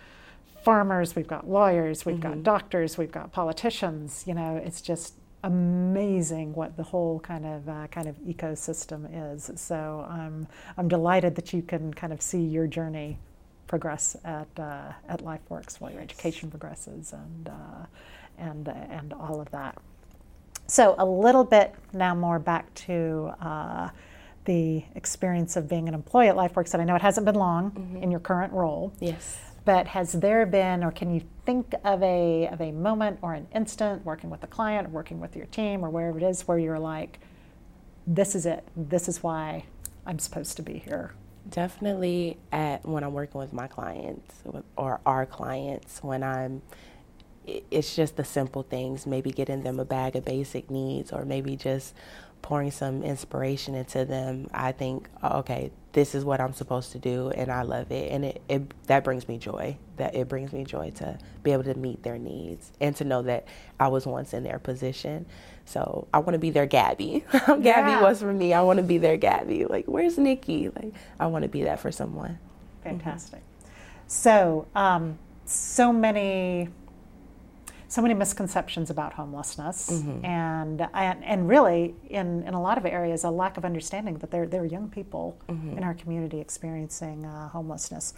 farmers, 0.64 1.16
we've 1.16 1.28
got 1.28 1.50
lawyers, 1.50 2.06
we've 2.06 2.20
got 2.20 2.44
doctors, 2.44 2.98
we've 2.98 3.12
got 3.12 3.32
politicians. 3.32 4.24
You 4.28 4.36
know, 4.36 4.58
it's 4.64 4.80
just 4.82 5.16
amazing 5.46 6.54
what 6.54 6.76
the 6.76 6.84
whole 6.84 7.20
kind 7.20 7.46
of 7.46 7.70
uh, 7.70 7.88
kind 7.88 8.08
of 8.08 8.18
ecosystem 8.18 9.08
is. 9.34 9.52
So 9.56 10.06
I'm 10.10 10.48
I'm 10.78 10.88
delighted 10.88 11.36
that 11.36 11.54
you 11.54 11.62
can 11.62 11.94
kind 11.94 12.12
of 12.12 12.22
see 12.22 12.42
your 12.42 12.68
journey 12.68 13.20
progress 13.68 14.18
at 14.26 14.48
uh, 14.58 14.92
at 15.08 15.22
LifeWorks 15.24 15.80
while 15.80 15.92
your 15.92 16.02
education 16.02 16.50
progresses 16.50 17.14
and 17.14 17.48
uh, 17.48 17.86
and 18.38 18.68
and 18.68 19.14
all 19.14 19.40
of 19.40 19.50
that. 19.52 19.78
So 20.68 20.96
a 20.98 21.06
little 21.06 21.44
bit 21.44 21.76
now 21.94 22.16
more 22.16 22.40
back 22.40 22.74
to 22.86 23.32
uh, 23.40 23.90
the 24.46 24.84
experience 24.96 25.56
of 25.56 25.70
being 25.70 25.88
an 25.88 25.94
employee 25.94 26.28
at 26.28 26.36
LifeWorks. 26.36 26.74
And 26.74 26.82
I 26.82 26.86
know 26.86 26.96
it 26.96 27.04
hasn't 27.04 27.26
been 27.26 27.36
long 27.36 28.00
in 28.02 28.10
your 28.10 28.20
current 28.20 28.52
role. 28.52 28.92
Yes. 29.00 29.40
But 29.66 29.88
has 29.88 30.14
there 30.14 30.46
been, 30.46 30.84
or 30.84 30.92
can 30.92 31.14
you 31.14 31.24
think 31.46 31.74
of 31.84 32.02
a 32.04 32.48
of 32.48 32.62
a 32.62 32.72
moment 32.72 33.20
or 33.22 33.34
an 33.34 33.48
instant 33.54 34.06
working 34.06 34.30
with 34.30 34.44
a 34.44 34.48
client, 34.48 34.88
or 34.88 34.92
working 34.92 35.20
with 35.20 35.36
your 35.36 35.48
team, 35.48 35.84
or 35.84 35.90
wherever 35.90 36.18
it 36.18 36.24
is, 36.24 36.48
where 36.48 36.60
you're 36.60 36.80
like, 36.80 37.20
"This 38.06 38.36
is 38.36 38.46
it. 38.46 38.68
This 38.76 39.10
is 39.10 39.24
why 39.24 39.66
I'm 40.06 40.20
supposed 40.20 40.56
to 40.58 40.62
be 40.62 40.78
here." 40.78 41.14
Definitely 41.50 42.38
at 42.52 42.86
when 42.86 43.04
I'm 43.04 43.14
working 43.14 43.40
with 43.40 43.54
my 43.54 43.68
clients 43.68 44.36
or 44.78 45.00
our 45.06 45.26
clients 45.26 46.04
when 46.04 46.24
I'm 46.24 46.62
it's 47.46 47.96
just 47.96 48.16
the 48.18 48.24
simple 48.24 48.64
things, 48.64 49.06
maybe 49.06 49.30
getting 49.32 49.62
them 49.62 49.80
a 49.80 49.86
bag 49.86 50.16
of 50.16 50.26
basic 50.26 50.72
needs 50.72 51.12
or 51.12 51.26
maybe 51.26 51.56
just 51.56 51.94
pouring 52.42 52.72
some 52.72 53.04
inspiration 53.04 53.76
into 53.76 54.06
them. 54.06 54.48
I 54.54 54.72
think, 54.72 55.10
"Oh, 55.24 55.40
okay, 55.40 55.72
this 55.96 56.14
is 56.14 56.26
what 56.26 56.42
I'm 56.42 56.52
supposed 56.52 56.92
to 56.92 57.00
do 57.00 57.30
and 57.30 57.50
I 57.50 57.62
love 57.62 57.90
it. 57.90 58.12
And 58.12 58.26
it, 58.26 58.42
it 58.50 58.88
that 58.88 59.06
brings 59.06 59.30
me 59.30 59.38
joy. 59.38 59.78
That 59.96 60.14
it 60.14 60.28
brings 60.28 60.52
me 60.52 60.66
joy 60.66 60.92
to 60.98 61.18
be 61.42 61.54
able 61.54 61.64
to 61.64 61.74
meet 61.74 62.04
their 62.04 62.18
needs 62.18 62.70
and 62.82 62.94
to 62.98 63.06
know 63.06 63.22
that 63.22 63.48
I 63.80 63.88
was 63.88 64.06
once 64.06 64.34
in 64.34 64.44
their 64.44 64.60
position. 64.60 65.26
So 65.64 66.10
I 66.14 66.20
want 66.20 66.34
to 66.34 66.38
be 66.38 66.50
their 66.50 66.66
Gabby. 66.66 67.24
Yeah. 67.34 67.58
Gabby 67.62 68.04
was 68.04 68.20
for 68.20 68.34
me. 68.34 68.54
I 68.54 68.62
want 68.62 68.78
to 68.78 68.84
be 68.84 68.98
their 68.98 69.16
Gabby. 69.16 69.66
Like, 69.66 69.86
where's 69.86 70.18
Nicki? 70.18 70.70
Like, 70.70 70.94
I 71.18 71.28
want 71.28 71.44
to 71.44 71.50
be 71.50 71.64
that 71.64 71.80
for 71.80 71.92
someone. 71.94 72.40
Fantastic. 72.84 73.42
So, 74.08 74.68
um, 74.76 75.18
so 75.46 75.94
many, 75.94 76.68
so 77.88 78.02
many 78.02 78.14
misconceptions 78.14 78.90
about 78.90 79.14
homelessness, 79.14 79.90
and, 80.24 80.82
and 80.94 81.24
and 81.24 81.48
really, 81.50 81.96
in, 82.10 82.44
in 82.44 82.54
a 82.54 82.62
lot 82.62 82.78
of 82.78 82.86
areas, 82.86 83.24
a 83.24 83.30
lack 83.30 83.58
of 83.58 83.66
understanding 83.66 84.18
that 84.20 84.32
there 84.32 84.46
there 84.48 84.62
are 84.62 84.66
young 84.66 84.90
people 84.90 85.38
in 85.50 85.84
our 85.84 85.94
community 85.94 86.40
experiencing 86.40 87.26
uh, 87.26 87.50
homelessness. 87.50 88.14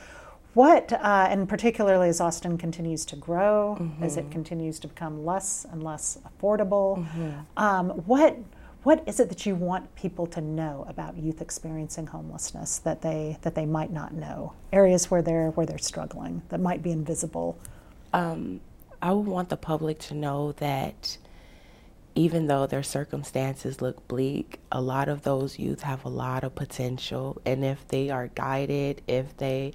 what, 0.53 0.91
uh, 0.93 1.27
and 1.29 1.47
particularly 1.47 2.09
as 2.09 2.19
Austin 2.21 2.57
continues 2.57 3.05
to 3.05 3.15
grow, 3.15 3.77
Mm-hmm. 3.79 4.03
as 4.03 4.17
it 4.17 4.31
continues 4.31 4.79
to 4.79 4.87
become 4.87 5.25
less 5.25 5.65
and 5.71 5.83
less 5.83 6.17
affordable, 6.29 6.97
Mm-hmm. 6.97 7.31
um, 7.57 7.89
what 8.05 8.37
what 8.83 9.03
is 9.05 9.19
it 9.19 9.27
that 9.29 9.45
you 9.45 9.53
want 9.55 9.93
people 9.95 10.25
to 10.27 10.39
know 10.39 10.85
about 10.87 11.17
youth 11.17 11.41
experiencing 11.41 12.07
homelessness 12.07 12.79
that 12.79 13.01
they 13.01 13.37
that 13.41 13.53
they 13.53 13.65
might 13.65 13.91
not 13.91 14.13
know? 14.13 14.53
Areas 14.71 15.11
where 15.11 15.21
they're 15.21 15.49
where 15.51 15.65
they're 15.65 15.77
struggling 15.93 16.41
that 16.49 16.59
might 16.61 16.81
be 16.81 16.91
invisible. 16.91 17.59
Um, 18.13 18.61
I 19.01 19.11
would 19.13 19.27
want 19.27 19.49
the 19.49 19.57
public 19.57 19.99
to 19.99 20.13
know 20.13 20.53
that 20.53 21.17
even 22.15 22.47
though 22.47 22.65
their 22.65 22.83
circumstances 22.83 23.81
look 23.81 24.07
bleak, 24.07 24.59
a 24.71 24.81
lot 24.81 25.07
of 25.07 25.21
those 25.21 25.59
youth 25.59 25.81
have 25.81 26.03
a 26.03 26.09
lot 26.09 26.43
of 26.43 26.55
potential. 26.55 27.39
And 27.45 27.63
if 27.63 27.87
they 27.87 28.09
are 28.09 28.27
guided, 28.27 29.03
if 29.07 29.37
they 29.37 29.73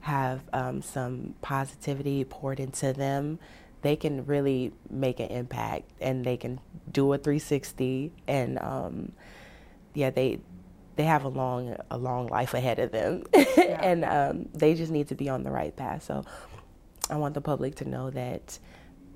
have 0.00 0.40
um, 0.52 0.82
some 0.82 1.34
positivity 1.42 2.24
poured 2.24 2.60
into 2.60 2.92
them, 2.92 3.40
they 3.82 3.96
can 3.96 4.24
really 4.26 4.72
make 4.88 5.18
an 5.20 5.28
impact 5.28 5.90
and 6.00 6.24
they 6.24 6.36
can 6.36 6.60
do 6.90 7.12
a 7.12 7.18
360 7.18 8.12
and 8.28 8.58
um, 8.58 9.12
yeah 9.94 10.10
they 10.10 10.38
they 10.96 11.04
have 11.04 11.24
a 11.24 11.28
long 11.28 11.76
a 11.90 11.96
long 11.96 12.26
life 12.26 12.52
ahead 12.54 12.78
of 12.78 12.92
them. 12.92 13.24
And 13.80 14.04
um, 14.04 14.48
they 14.52 14.74
just 14.74 14.92
need 14.92 15.08
to 15.08 15.14
be 15.14 15.30
on 15.30 15.42
the 15.42 15.50
right 15.50 15.74
path. 15.74 16.02
So 16.04 16.24
i 17.10 17.16
want 17.16 17.34
the 17.34 17.40
public 17.40 17.74
to 17.76 17.84
know 17.88 18.10
that 18.10 18.58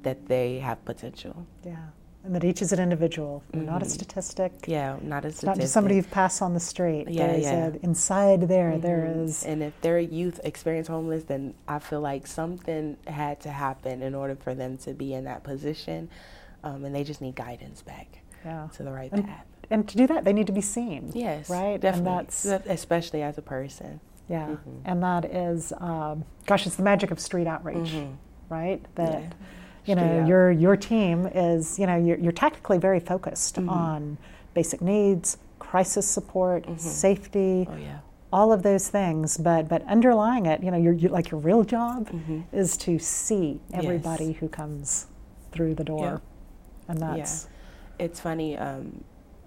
that 0.03 0.27
they 0.29 0.59
have 0.59 0.85
potential 0.85 1.47
Yeah, 1.65 1.77
and 2.25 2.35
that 2.35 2.45
each 2.45 2.61
is 2.61 2.73
an 2.73 2.81
individual, 2.81 3.43
not 3.55 3.83
a 3.83 3.87
statistic. 3.87 4.53
yeah 4.67 4.97
not 5.03 5.25
a 5.25 5.29
It's 5.29 5.43
not 5.43 5.57
just 5.57 5.73
somebody 5.73 5.97
you 5.97 6.03
pass 6.03 6.43
on 6.43 6.53
the 6.53 6.61
street. 6.61 7.07
Yeah, 7.09 7.27
There's 7.29 7.43
yeah. 7.45 7.67
A, 7.69 7.71
inside 7.83 8.43
there, 8.49 8.77
there 8.79 9.03
Mhm. 9.07 9.25
is. 9.25 9.45
And 9.45 9.63
if 9.63 9.75
their 9.81 9.99
youth 9.99 10.41
experience 10.45 10.89
homeless, 10.89 11.25
then 11.25 11.55
I 11.69 11.79
feel 11.79 12.01
like 12.03 12.27
something 12.27 12.97
had 13.07 13.41
to 13.47 13.51
happen 13.51 14.03
in 14.03 14.15
order 14.15 14.35
for 14.37 14.55
them 14.55 14.77
to 14.79 14.93
be 14.93 15.15
in 15.15 15.25
that 15.25 15.43
position, 15.43 16.09
um, 16.63 16.85
and 16.85 16.95
they 16.95 17.05
just 17.05 17.21
need 17.23 17.35
guidance 17.35 17.81
back 17.83 18.09
Yeah. 18.45 18.69
to 18.77 18.83
the 18.83 18.93
right 18.93 19.11
And, 19.13 19.25
path. 19.27 19.47
and 19.71 19.89
to 19.89 19.97
do 19.97 20.07
that, 20.09 20.25
they 20.25 20.33
need 20.35 20.47
to 20.49 20.53
be 20.53 20.67
seen. 20.77 21.13
Yes, 21.15 21.49
Right. 21.49 21.81
definitely. 21.81 22.11
And 22.13 22.27
that's 22.29 22.45
especially 22.79 23.23
as 23.23 23.39
a 23.39 23.43
person. 23.43 24.01
Yeah. 24.29 24.47
Mhm. 24.49 24.81
And 24.85 25.03
that 25.03 25.25
is, 25.27 25.73
um, 25.79 26.25
gosh, 26.47 26.67
it's 26.67 26.77
the 26.77 26.83
magic 26.83 27.11
of 27.11 27.21
street 27.21 27.47
outreach, 27.47 27.93
Mhm. 27.93 28.15
right? 28.49 28.81
That 28.95 29.23
Yeah. 29.23 29.29
you 29.87 29.95
know 29.95 30.03
Street 30.15 30.29
your 30.29 30.51
your 30.51 30.77
team 30.77 31.27
is 31.27 31.79
you 31.79 31.87
know 31.87 31.97
you're, 31.97 32.19
you're 32.19 32.33
tactically 32.33 32.79
very 32.79 33.01
focused 33.01 33.57
Mhm. 33.57 33.69
on 33.71 34.19
basic 34.55 34.81
needs, 34.81 35.37
crisis 35.59 36.07
support, 36.07 36.65
safety. 36.81 37.69
Oh 37.71 37.77
yeah. 37.77 37.99
all 38.33 38.51
of 38.53 38.65
those 38.65 38.89
things, 38.89 39.37
but 39.39 39.69
but 39.69 39.81
underlying 39.87 40.45
it, 40.47 40.61
you 40.61 40.69
know, 40.69 40.77
your 40.77 40.93
you, 40.93 41.09
like 41.09 41.31
your 41.31 41.39
real 41.39 41.63
job 41.63 42.09
Mhm. 42.09 42.43
is 42.51 42.77
to 42.79 42.99
see 42.99 43.61
Yes. 43.71 43.85
everybody 43.85 44.33
who 44.33 44.49
comes 44.49 45.07
through 45.53 45.77
the 45.77 45.85
door, 45.85 46.21
and 46.89 46.99
that's 46.99 47.47
It's 47.97 48.19
funny. 48.19 48.59
Um, 48.59 49.05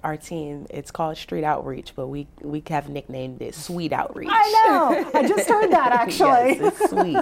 our 0.07 0.15
team, 0.15 0.65
it's 0.69 0.89
called 0.89 1.17
Street 1.17 1.43
Outreach, 1.43 1.93
but 1.93 2.07
we 2.07 2.27
we 2.41 2.63
have 2.69 2.87
nicknamed 2.87 3.41
it 3.41 3.53
Sweet 3.53 3.91
Outreach. 3.91 4.29
I 4.31 4.63
know. 4.65 5.11
I 5.13 5.27
just 5.27 5.49
heard 5.53 5.69
that 5.71 5.91
actually. 5.91 6.59
yes, 6.59 6.79
it's 6.81 6.89
sweet. 6.89 7.17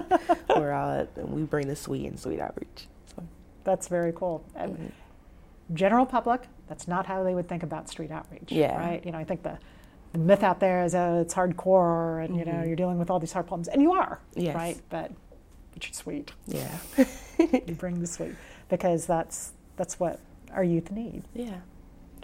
We're 0.55 0.71
all 0.71 1.07
we 1.17 1.41
bring 1.41 1.67
the 1.67 1.75
sweet 1.75 2.05
in 2.05 2.15
Sweet 2.17 2.39
Outreach. 2.39 2.87
So, 3.15 3.23
That's 3.63 3.87
very 3.87 4.13
cool. 4.13 4.45
And 4.55 4.73
Mm-hmm. 4.73 4.85
General 5.73 6.05
public, 6.05 6.43
that's 6.69 6.87
not 6.87 7.07
how 7.07 7.23
they 7.23 7.33
would 7.33 7.49
think 7.49 7.63
about 7.63 7.89
street 7.89 8.11
outreach, 8.11 8.51
Yeah. 8.51 8.77
right? 8.77 9.03
You 9.03 9.11
know, 9.11 9.17
I 9.17 9.23
think 9.23 9.41
the, 9.41 9.57
the 10.13 10.19
myth 10.19 10.43
out 10.43 10.59
there 10.59 10.83
is 10.83 10.93
oh, 10.93 11.21
it's 11.21 11.33
hardcore, 11.33 12.23
and 12.23 12.37
you 12.37 12.45
know, 12.45 12.61
you're 12.63 12.75
dealing 12.75 12.99
with 12.99 13.09
all 13.09 13.17
these 13.19 13.31
hard 13.33 13.47
problems, 13.47 13.67
and 13.67 13.81
you 13.81 13.93
are, 13.93 14.19
Mm-hmm. 14.35 14.41
Yes. 14.41 14.55
right? 14.55 14.79
But 14.91 15.11
but 15.73 15.83
you're 15.87 15.93
sweet. 15.93 16.31
yeah, 16.45 16.69
You 17.39 17.73
bring 17.73 17.99
the 17.99 18.05
sweet 18.05 18.35
because 18.69 19.07
that's 19.07 19.53
that's 19.75 19.99
what 19.99 20.19
our 20.53 20.63
youth 20.63 20.91
need. 20.91 21.23
yeah. 21.33 21.55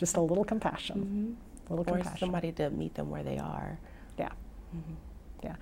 Just 0.01 0.17
a 0.17 0.21
little 0.21 0.43
compassion, 0.43 1.37
a 1.69 1.75
little 1.75 1.93
Or 1.93 1.97
compassion. 1.97 2.17
somebody 2.17 2.51
to 2.53 2.71
meet 2.71 2.95
them 2.95 3.11
where 3.11 3.21
they 3.21 3.37
are. 3.37 3.77
Yeah. 4.17 4.29
Mm-hmm. 4.75 4.93
Yeah. 5.43 5.55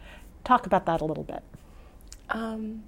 Talk 0.45 0.65
about 0.65 0.85
that 0.85 1.01
a 1.01 1.05
little 1.05 1.25
bit. 1.25 1.43
Um, 2.29 2.83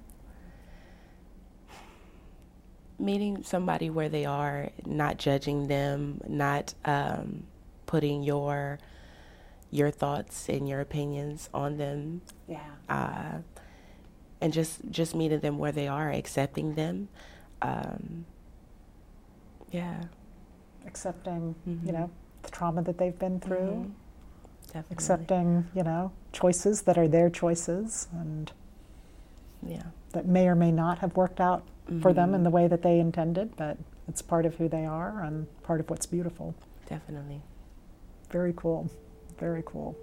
meeting 2.98 3.42
somebody 3.42 3.90
where 3.90 4.08
they 4.08 4.24
are, 4.24 4.70
not 4.86 5.18
judging 5.18 5.66
them, 5.68 6.22
not 6.26 6.72
um, 6.86 7.42
putting 7.84 8.22
your 8.22 8.78
your 9.70 9.90
thoughts 9.90 10.48
and 10.48 10.66
your 10.66 10.80
opinions 10.80 11.50
on 11.52 11.76
them, 11.76 12.22
Yeah. 12.48 12.60
uh, 12.88 13.38
and 14.40 14.54
just 14.54 14.80
just 14.90 15.14
meeting 15.14 15.40
them 15.40 15.58
where 15.58 15.72
they 15.72 15.86
are, 15.86 16.10
accepting 16.10 16.76
them. 16.76 17.08
Um, 17.60 18.24
yeah, 19.70 20.04
Accepting, 20.86 21.54
you 21.66 21.74
Mhm. 21.74 21.92
know, 21.92 22.10
the 22.42 22.50
trauma 22.50 22.82
that 22.82 22.98
they've 22.98 23.18
been 23.18 23.40
through, 23.40 23.56
Mhm. 23.86 23.90
definitely. 24.66 24.92
accepting, 24.92 25.66
you 25.74 25.82
know, 25.82 26.10
choices 26.32 26.82
that 26.82 26.98
are 26.98 27.08
their 27.08 27.30
choices 27.30 28.08
and 28.12 28.52
Yeah. 29.62 29.82
that 30.12 30.26
may 30.26 30.48
or 30.48 30.54
may 30.54 30.72
not 30.72 30.98
have 30.98 31.16
worked 31.16 31.40
out 31.40 31.62
for 32.00 32.12
them 32.12 32.34
in 32.34 32.42
the 32.42 32.50
way 32.50 32.68
that 32.68 32.82
they 32.82 32.98
intended, 33.00 33.54
but 33.56 33.76
it's 34.08 34.22
part 34.22 34.46
of 34.46 34.54
who 34.56 34.68
they 34.68 34.86
are 34.86 35.20
and 35.22 35.46
part 35.62 35.80
of 35.80 35.90
what's 35.90 36.06
beautiful. 36.06 36.54
Definitely. 36.86 37.42
Very 38.30 38.52
cool. 38.56 38.88
Very 39.38 39.62
cool. 39.66 39.94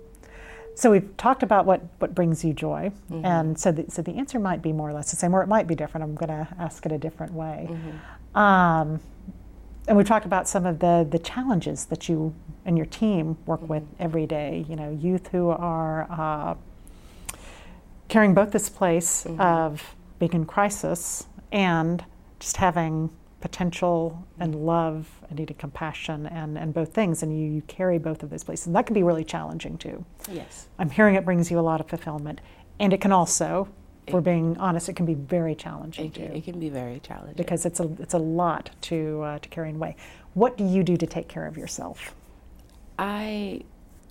So 0.76 0.92
we've 0.92 1.16
talked 1.18 1.42
about 1.44 1.66
what, 1.66 1.82
what 2.00 2.14
brings 2.16 2.46
you 2.46 2.54
joy, 2.54 2.92
Mhm. 3.10 3.26
and 3.26 3.60
so 3.60 3.72
the, 3.72 3.90
so 3.90 4.02
the 4.02 4.18
answer 4.18 4.40
might 4.40 4.62
be 4.62 4.72
more 4.72 4.90
or 4.90 4.94
less 4.94 5.10
the 5.12 5.18
same, 5.18 5.34
or 5.34 5.42
it 5.42 5.48
might 5.48 5.68
be 5.68 5.76
different. 5.76 6.04
I'm 6.04 6.16
going 6.16 6.30
to 6.30 6.48
ask 6.58 6.86
it 6.86 6.92
a 6.92 6.98
different 6.98 7.34
way. 7.34 7.68
Mhm. 7.70 8.40
Um, 8.40 9.00
and 9.88 9.98
we've 9.98 10.08
talked 10.08 10.26
about 10.26 10.48
some 10.48 10.66
of 10.66 10.80
the, 10.80 11.08
the 11.10 11.20
challenges 11.20 11.86
that 11.86 12.08
you 12.08 12.34
and 12.66 12.78
your 12.78 12.86
team 12.86 13.38
work 13.46 13.68
with 13.68 13.84
every 14.00 14.26
day. 14.28 14.66
You 14.70 14.76
know, 14.76 14.92
youth 14.92 15.28
who 15.30 15.50
are 15.50 16.08
uh, 16.12 16.56
carrying 18.08 18.34
both 18.34 18.52
this 18.52 18.70
place 18.70 19.24
Mhm. 19.24 19.40
of 19.40 19.96
being 20.20 20.34
in 20.34 20.46
crisis 20.46 21.26
and 21.52 22.04
just 22.40 22.58
having 22.58 23.10
potential 23.42 24.28
and 24.40 24.54
love 24.54 25.08
and 25.30 25.40
needed 25.40 25.58
compassion 25.58 26.26
and, 26.28 26.58
and 26.58 26.74
both 26.74 26.94
things. 26.94 27.24
And 27.24 27.32
you, 27.40 27.48
you 27.50 27.62
carry 27.64 27.98
both 27.98 28.22
of 28.22 28.30
those 28.30 28.44
places. 28.44 28.68
And 28.68 28.76
that 28.76 28.86
can 28.86 28.94
be 28.94 29.04
really 29.04 29.24
challenging 29.24 29.78
too. 29.78 30.04
Yes. 30.30 30.68
I'm 30.78 30.90
hearing 30.90 31.16
it 31.16 31.24
brings 31.26 31.50
you 31.50 31.58
a 31.58 31.62
lot 31.62 31.80
of 31.80 31.88
fulfillment. 31.88 32.42
And 32.80 32.92
it 32.94 33.00
can 33.02 33.12
also, 33.12 33.70
if 34.10 34.14
we're 34.14 34.22
being 34.22 34.58
honest, 34.58 34.90
it 34.90 34.96
can 34.96 35.06
be 35.06 35.14
very 35.16 35.56
challenging 35.56 36.08
It, 36.08 36.14
too 36.16 36.22
it 36.24 36.44
can 36.44 36.60
be 36.60 36.70
very 36.70 37.00
challenging. 37.00 37.36
because 37.38 37.66
it's 37.66 37.80
a 37.80 37.90
it's 38.00 38.14
a 38.14 38.20
lot 38.20 38.70
to 38.82 39.22
uh, 39.22 39.40
to 39.40 39.50
carry 39.50 39.72
away. 39.72 39.96
What 40.34 40.58
do 40.58 40.64
you 40.66 40.84
do 40.84 40.98
to 40.98 41.08
take 41.08 41.28
care 41.28 41.46
of 41.48 41.58
yourself? 41.58 42.14
I 42.98 43.62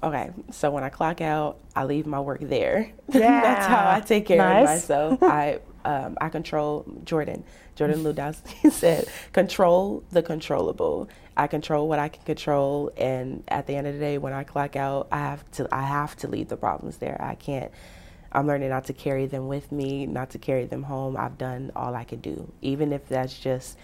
okay, 0.02 0.30
so 0.50 0.70
when 0.70 0.84
I 0.84 0.88
clock 0.88 1.20
out, 1.20 1.58
I 1.76 1.84
leave 1.84 2.06
my 2.06 2.20
work 2.20 2.40
there. 2.40 2.90
Yeah. 3.12 3.18
That's 3.42 3.66
how 3.66 3.90
I 3.90 4.00
take 4.00 4.26
care 4.26 4.38
Nice. 4.38 4.62
of 4.90 5.18
myself. 5.18 5.22
I 5.22 5.60
um, 5.84 6.16
I 6.20 6.28
control 6.28 6.84
Jordan. 7.04 7.44
Jordan 7.76 8.02
Ludowski 8.02 8.72
said, 8.72 9.06
"Control 9.32 10.02
the 10.10 10.22
controllable." 10.22 11.08
I 11.36 11.46
control 11.46 11.86
what 11.88 12.00
I 12.00 12.08
can 12.08 12.24
control, 12.24 12.90
and 12.96 13.44
at 13.46 13.68
the 13.68 13.76
end 13.76 13.86
of 13.86 13.94
the 13.94 14.00
day, 14.00 14.18
when 14.18 14.32
I 14.32 14.42
clock 14.42 14.74
out, 14.74 15.06
I 15.12 15.18
have 15.18 15.48
to 15.52 15.68
I 15.72 15.82
have 15.82 16.16
to 16.16 16.28
leave 16.28 16.48
the 16.48 16.56
problems 16.56 16.96
there. 16.96 17.16
I 17.20 17.36
can't. 17.36 17.70
I'm 18.32 18.46
learning 18.46 18.68
not 18.70 18.84
to 18.86 18.92
carry 18.92 19.26
them 19.26 19.48
with 19.48 19.72
me, 19.72 20.06
not 20.06 20.30
to 20.30 20.38
carry 20.38 20.66
them 20.66 20.82
home. 20.84 21.16
I've 21.16 21.38
done 21.38 21.72
all 21.74 21.94
I 21.94 22.04
could 22.04 22.20
do, 22.22 22.52
even 22.62 22.92
if 22.92 23.08
that's 23.08 23.38
just 23.38 23.78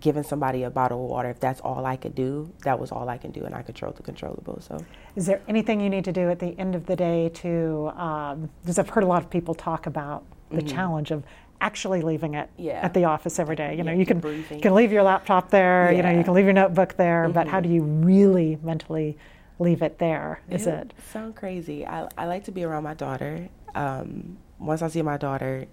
giving 0.00 0.22
somebody 0.22 0.62
a 0.64 0.70
bottle 0.70 1.04
of 1.04 1.10
water. 1.10 1.30
If 1.30 1.40
that's 1.40 1.60
all 1.60 1.86
I 1.86 1.96
could 1.96 2.14
do, 2.14 2.52
that 2.64 2.78
was 2.78 2.92
all 2.92 3.08
I 3.08 3.16
can 3.18 3.30
do, 3.30 3.44
and 3.44 3.54
I 3.54 3.62
controlled 3.62 3.96
the 3.96 4.02
controllable. 4.02 4.60
So. 4.60 4.78
Is 5.14 5.26
there 5.26 5.40
anything 5.48 5.80
you 5.80 5.88
need 5.88 6.04
to 6.04 6.12
do 6.12 6.28
at 6.30 6.38
the 6.38 6.58
end 6.58 6.74
of 6.74 6.86
the 6.86 6.96
day 6.96 7.30
to? 7.34 7.92
Um, 7.96 8.50
because 8.62 8.78
I've 8.78 8.90
heard 8.90 9.04
a 9.04 9.06
lot 9.06 9.22
of 9.22 9.30
people 9.30 9.54
talk 9.54 9.86
about 9.86 10.24
the 10.50 10.62
challenge 10.62 11.10
of 11.10 11.24
actually 11.60 12.02
leaving 12.02 12.34
it 12.34 12.48
Mm-hmm. 12.58 12.62
Yeah. 12.66 12.80
at 12.82 12.92
the 12.94 13.04
office 13.04 13.38
every 13.38 13.56
day. 13.56 13.74
You 13.76 13.84
know, 13.84 13.92
Yeah, 13.92 13.98
you 13.98 14.06
can 14.06 14.20
debriefing. 14.20 14.56
you 14.56 14.60
can 14.60 14.74
leave 14.74 14.92
your 14.92 15.02
laptop 15.02 15.50
there. 15.50 15.90
You 15.92 16.02
know, 16.02 16.10
you 16.10 16.22
can 16.22 16.34
leave 16.34 16.44
your 16.44 16.52
notebook 16.52 16.96
there. 16.96 17.28
But 17.30 17.48
how 17.48 17.60
Mhm. 17.60 17.62
do 17.62 17.68
you 17.70 17.82
really 17.82 18.58
mentally 18.62 19.16
leave 19.58 19.82
it 19.82 19.98
there? 19.98 20.40
Is 20.50 20.66
It 20.66 20.74
it? 20.74 20.92
sound 21.12 21.34
crazy? 21.36 21.86
I, 21.86 22.08
I 22.16 22.26
like 22.26 22.44
to 22.44 22.52
be 22.52 22.64
around 22.64 22.84
my 22.84 22.94
daughter. 22.94 23.48
Um, 23.74 24.38
once 24.58 24.82
I 24.82 24.88
see 24.88 25.02
my 25.02 25.16
daughter, 25.16 25.66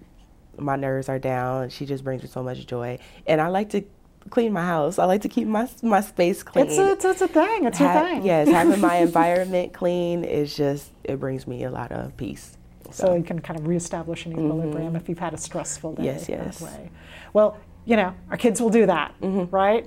my 0.58 0.76
nerves 0.76 1.08
are 1.08 1.18
down. 1.18 1.70
She 1.70 1.86
just 1.86 2.04
brings 2.04 2.22
me 2.22 2.28
so 2.28 2.42
much 2.42 2.64
joy, 2.66 2.98
and 3.26 3.40
I 3.40 3.48
like 3.48 3.70
to 3.70 3.82
clean 4.30 4.52
my 4.52 4.64
house. 4.64 4.98
I 4.98 5.04
like 5.04 5.22
to 5.22 5.28
keep 5.28 5.46
my 5.48 5.68
my 5.82 6.00
space 6.00 6.42
clean. 6.42 6.66
It's 6.66 6.78
a, 6.78 6.92
it's, 6.92 7.04
it's 7.04 7.20
a 7.22 7.28
thing. 7.28 7.64
It's 7.64 7.78
Ha- 7.78 8.00
thing. 8.04 8.24
Yes, 8.24 8.48
having 8.48 8.80
my 8.80 8.96
environment 9.08 9.72
clean 9.72 10.24
is 10.24 10.54
just 10.56 10.90
it 11.02 11.18
brings 11.18 11.46
me 11.46 11.64
a 11.64 11.70
lot 11.70 11.92
of 11.92 12.16
peace. 12.16 12.56
so 12.90 13.14
you 13.14 13.22
can 13.24 13.40
kind 13.40 13.58
of 13.58 13.66
reestablish 13.66 14.26
an 14.26 14.32
equilibrium 14.32 14.92
Mhm. 14.92 14.96
if 14.96 15.08
you've 15.08 15.18
had 15.18 15.34
a 15.34 15.38
stressful 15.38 15.94
day 15.94 16.04
Yes, 16.04 16.28
yes. 16.28 16.58
that 16.58 16.64
way. 16.66 16.90
Well, 17.32 17.56
you 17.86 17.96
know, 17.96 18.14
our 18.30 18.36
kids 18.36 18.60
will 18.60 18.70
do 18.70 18.86
that, 18.86 19.14
Mm-hmm. 19.20 19.54
right? 19.54 19.84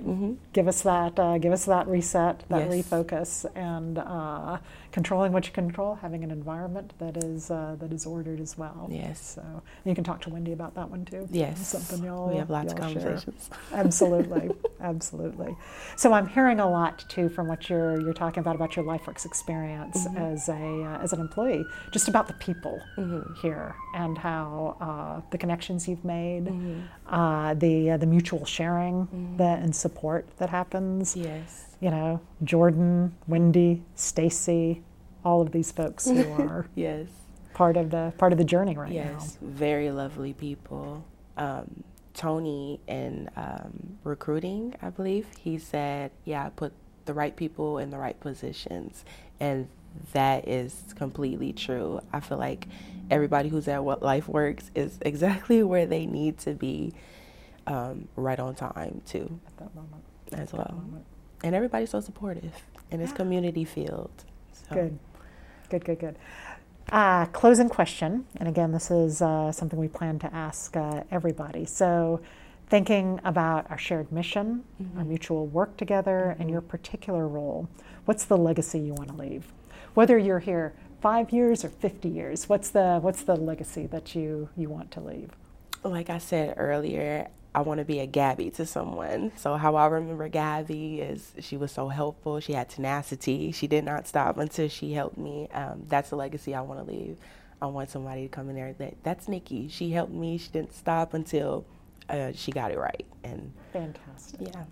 Give 0.52 0.68
us 0.68 0.82
that, 0.82 1.18
uh, 1.18 1.38
give 1.38 1.52
us 1.52 1.64
that 1.64 1.88
reset, 1.88 2.44
that 2.48 2.70
Yes. 2.70 2.74
refocus, 2.86 3.44
and 3.56 3.98
uh, 3.98 4.58
controlling 4.92 5.32
what 5.32 5.46
you 5.46 5.52
control, 5.52 5.96
having 5.96 6.24
an 6.24 6.30
environment 6.30 6.92
that 6.98 7.16
is 7.16 7.50
uh, 7.50 7.76
that 7.80 7.92
is 7.92 8.06
ordered 8.06 8.40
as 8.40 8.56
well. 8.56 8.88
Yes. 8.90 9.20
So 9.34 9.62
you 9.84 9.94
can 9.94 10.04
talk 10.04 10.20
to 10.22 10.30
Wendy 10.30 10.52
about 10.52 10.74
that 10.76 10.90
one 10.90 11.04
too. 11.04 11.28
Yes. 11.30 11.68
something 11.68 12.04
y'all 12.04 12.30
we 12.30 12.36
have 12.36 12.50
lots 12.50 12.72
of 12.72 12.78
y'all 12.78 12.88
share. 12.92 13.02
conversations. 13.02 13.50
absolutely, 13.72 14.50
absolutely. 14.80 15.56
So 15.96 16.12
I'm 16.12 16.26
hearing 16.28 16.60
a 16.60 16.68
lot 16.68 17.04
too 17.08 17.28
from 17.28 17.48
what 17.48 17.68
you're 17.68 18.00
you're 18.00 18.14
talking 18.14 18.40
about 18.40 18.54
about 18.56 18.76
your 18.76 18.84
LifeWorks 18.84 19.24
experience 19.26 20.06
Mm-hmm. 20.06 20.16
as 20.18 20.48
a 20.48 20.52
uh, 20.84 21.02
as 21.02 21.12
an 21.12 21.20
employee, 21.20 21.64
just 21.92 22.08
about 22.08 22.26
the 22.28 22.34
people 22.34 22.80
Mm-hmm. 22.96 23.34
here 23.42 23.74
and 23.94 24.16
how 24.18 24.76
uh, 24.80 25.20
the 25.30 25.38
connections 25.38 25.86
you've 25.88 26.04
made, 26.04 26.44
Mm-hmm. 26.46 26.80
uh, 27.14 27.54
the 27.54 27.90
uh, 27.92 27.96
the 27.96 28.06
mutual 28.06 28.44
sharing 28.44 29.34
that 29.38 29.60
and 29.62 29.74
support 29.74 30.26
that 30.38 30.50
happens. 30.50 31.16
Yes. 31.16 31.67
You 31.80 31.90
know, 31.90 32.20
Jordan, 32.42 33.14
Wendy, 33.28 33.82
Stacy, 33.94 34.82
all 35.24 35.40
of 35.42 35.52
these 35.52 35.70
folks 35.70 36.06
who 36.08 36.30
are 36.42 36.66
Yes. 36.74 37.06
part 37.54 37.76
of 37.76 37.90
the 37.90 38.12
part 38.18 38.32
of 38.32 38.38
the 38.38 38.44
journey 38.44 38.76
right 38.76 38.88
now. 38.90 38.94
Yes. 39.18 39.38
Very 39.40 39.90
lovely 39.90 40.32
people. 40.32 41.04
Um, 41.36 41.84
Tony 42.14 42.80
in 42.88 43.30
um, 43.36 43.98
recruiting, 44.02 44.74
I 44.82 44.90
believe, 44.90 45.28
he 45.38 45.56
said, 45.58 46.10
"Yeah, 46.24 46.46
I 46.46 46.48
put 46.48 46.72
the 47.04 47.14
right 47.14 47.34
people 47.36 47.78
in 47.78 47.90
the 47.90 47.98
right 47.98 48.18
positions," 48.18 49.04
and 49.38 49.68
that 50.12 50.48
is 50.48 50.82
completely 50.96 51.52
true. 51.52 52.00
I 52.12 52.18
feel 52.18 52.38
like 52.38 52.66
everybody 53.08 53.48
who's 53.48 53.68
at 53.68 53.84
What 53.84 54.00
LifeWorks 54.00 54.70
is 54.74 54.98
exactly 55.02 55.62
where 55.62 55.86
they 55.86 56.06
need 56.06 56.38
to 56.38 56.54
be, 56.54 56.92
um, 57.68 58.08
right 58.16 58.38
on 58.40 58.56
time 58.56 59.00
too, 59.06 59.38
at 59.46 59.56
that 59.58 59.74
moment. 59.76 60.02
as 60.32 60.52
well. 60.52 60.82
And 61.42 61.54
everybody's 61.54 61.90
so 61.90 62.00
supportive 62.00 62.52
in 62.90 63.00
this 63.00 63.10
Yeah. 63.10 63.16
community 63.16 63.64
field. 63.64 64.10
So. 64.52 64.74
Good, 64.74 64.98
good, 65.70 65.84
good, 65.84 65.98
good. 66.00 66.16
Uh, 66.90 67.26
closing 67.26 67.68
question, 67.68 68.24
and 68.36 68.48
again, 68.48 68.72
this 68.72 68.90
is 68.90 69.20
uh, 69.20 69.52
something 69.52 69.78
we 69.78 69.88
plan 69.88 70.18
to 70.20 70.34
ask 70.34 70.74
uh, 70.76 71.02
everybody. 71.10 71.66
So, 71.66 72.20
thinking 72.68 73.20
about 73.24 73.70
our 73.70 73.76
shared 73.78 74.10
mission, 74.10 74.64
our 74.96 75.04
mutual 75.04 75.46
work 75.46 75.76
together, 75.76 76.34
and 76.38 76.50
your 76.50 76.62
particular 76.62 77.28
role, 77.28 77.68
what's 78.06 78.24
the 78.24 78.36
legacy 78.38 78.78
you 78.78 78.94
want 78.94 79.10
to 79.10 79.16
leave? 79.16 79.52
Whether 79.94 80.16
you're 80.16 80.38
here 80.38 80.74
five 81.02 81.30
years 81.30 81.62
or 81.64 81.68
50 81.68 82.08
years, 82.08 82.48
what's 82.48 82.70
the 82.70 82.98
what's 83.02 83.22
the 83.22 83.36
legacy 83.36 83.86
that 83.86 84.14
you 84.14 84.48
you 84.56 84.68
want 84.70 84.90
to 84.92 85.00
leave? 85.00 85.30
like 85.84 86.10
I 86.10 86.18
said 86.18 86.54
earlier, 86.56 87.28
I 87.54 87.62
want 87.62 87.78
to 87.78 87.84
be 87.84 88.00
a 88.00 88.06
Gabby 88.06 88.50
to 88.52 88.66
someone. 88.66 89.32
So 89.36 89.56
how 89.56 89.76
I 89.76 89.86
remember 89.86 90.28
Gabby 90.28 91.00
is 91.00 91.32
she 91.40 91.56
was 91.56 91.72
so 91.72 91.88
helpful. 91.88 92.40
She 92.40 92.52
had 92.52 92.68
tenacity. 92.68 93.52
She 93.52 93.66
did 93.66 93.84
not 93.84 94.06
stop 94.06 94.38
until 94.38 94.68
she 94.68 94.92
helped 94.92 95.18
me. 95.18 95.48
Um, 95.52 95.84
that's 95.88 96.10
the 96.10 96.16
legacy 96.16 96.54
I 96.54 96.60
want 96.60 96.86
to 96.86 96.92
leave. 96.92 97.18
I 97.60 97.66
want 97.66 97.90
somebody 97.90 98.22
to 98.22 98.28
come 98.28 98.48
in 98.50 98.54
there 98.54 98.74
that 98.74 98.94
that's 99.02 99.28
Nicki. 99.28 99.68
She 99.68 99.90
helped 99.90 100.12
me. 100.12 100.38
She 100.38 100.50
didn't 100.50 100.74
stop 100.74 101.14
until 101.14 101.64
uh, 102.08 102.32
she 102.34 102.52
got 102.52 102.70
it 102.70 102.78
right. 102.78 103.06
And 103.24 103.52
Fantastic, 103.72 104.40
yeah, 104.40 104.64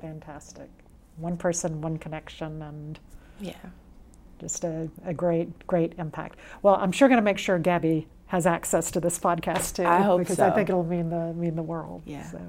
fantastic. 0.00 0.68
One 1.16 1.36
person, 1.36 1.80
one 1.80 1.96
connection, 1.98 2.62
and 2.62 2.98
yeah, 3.40 3.54
just 4.38 4.64
a, 4.64 4.88
a 5.04 5.12
great, 5.12 5.66
great 5.66 5.94
impact. 5.98 6.38
Well, 6.62 6.76
I'm 6.76 6.92
sure 6.92 7.08
going 7.08 7.18
to 7.18 7.24
make 7.24 7.38
sure 7.38 7.58
Gabby 7.58 8.06
has 8.28 8.46
access 8.46 8.90
to 8.92 9.00
this 9.00 9.18
podcast 9.18 9.76
too, 9.76 9.84
I 9.84 10.00
hope 10.00 10.20
because 10.20 10.38
I 10.38 10.50
think 10.50 10.68
it'll 10.68 10.84
mean 10.84 11.10
the 11.10 11.32
mean 11.34 11.56
the 11.56 11.62
world. 11.62 12.02
Yeah. 12.04 12.30
So, 12.30 12.40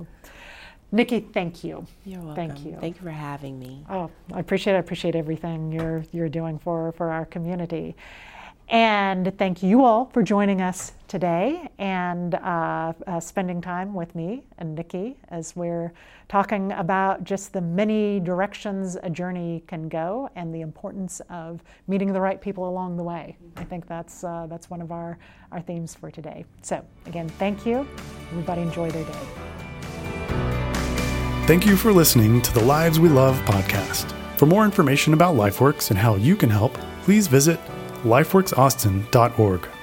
Nicki, 0.91 1.19
thank 1.19 1.63
you. 1.63 1.85
you're 2.05 2.19
welcome. 2.21 2.35
Thank 2.35 2.65
you. 2.65 2.77
Thank 2.79 2.97
you 2.97 3.03
for 3.03 3.11
having 3.11 3.59
me. 3.59 3.85
Oh, 3.89 4.11
I 4.33 4.39
appreciate 4.39 4.75
I 4.75 4.79
appreciate 4.79 5.15
everything 5.15 5.71
you're 5.71 6.03
you're 6.11 6.29
doing 6.29 6.59
for 6.59 6.91
for 6.93 7.11
our 7.11 7.25
community. 7.25 7.95
And 8.69 9.35
thank 9.39 9.63
you 9.63 9.83
all 9.83 10.05
for 10.13 10.21
joining 10.21 10.61
us 10.61 10.93
today 11.07 11.69
and 11.79 12.35
uh, 12.35 12.93
uh, 13.07 13.19
spending 13.19 13.61
time 13.61 13.95
with 13.95 14.13
me 14.13 14.43
and 14.59 14.75
Nicki 14.75 15.17
as 15.29 15.55
we're 15.55 15.91
talking 16.27 16.71
about 16.73 17.23
just 17.23 17.51
the 17.51 17.61
many 17.61 18.19
directions 18.19 18.95
a 19.01 19.09
journey 19.09 19.63
can 19.65 19.89
go 19.89 20.29
and 20.35 20.53
the 20.53 20.61
importance 20.61 21.19
of 21.31 21.63
meeting 21.87 22.13
the 22.13 22.21
right 22.21 22.39
people 22.39 22.69
along 22.69 22.95
the 22.95 23.03
way. 23.03 23.37
I 23.57 23.63
think 23.63 23.87
that's 23.87 24.23
uh, 24.23 24.45
that's 24.47 24.69
one 24.69 24.81
of 24.81 24.91
our 24.91 25.17
our 25.51 25.61
themes 25.61 25.95
for 25.95 26.11
today. 26.11 26.45
So 26.61 26.85
again, 27.07 27.27
thank 27.27 27.65
you. 27.65 27.87
Everybody 28.29 28.61
enjoy 28.61 28.91
their 28.91 29.03
day. 29.03 29.19
Thank 31.47 31.65
you 31.65 31.75
for 31.75 31.91
listening 31.91 32.43
to 32.43 32.53
the 32.53 32.63
Lives 32.63 32.99
We 32.99 33.09
Love 33.09 33.35
podcast. 33.45 34.13
For 34.37 34.45
more 34.45 34.63
information 34.63 35.15
about 35.15 35.35
LifeWorks 35.35 35.89
and 35.89 35.97
how 35.97 36.15
you 36.15 36.35
can 36.35 36.51
help, 36.51 36.75
please 37.01 37.25
visit 37.25 37.59
lifeworksaustin.org. 38.03 39.78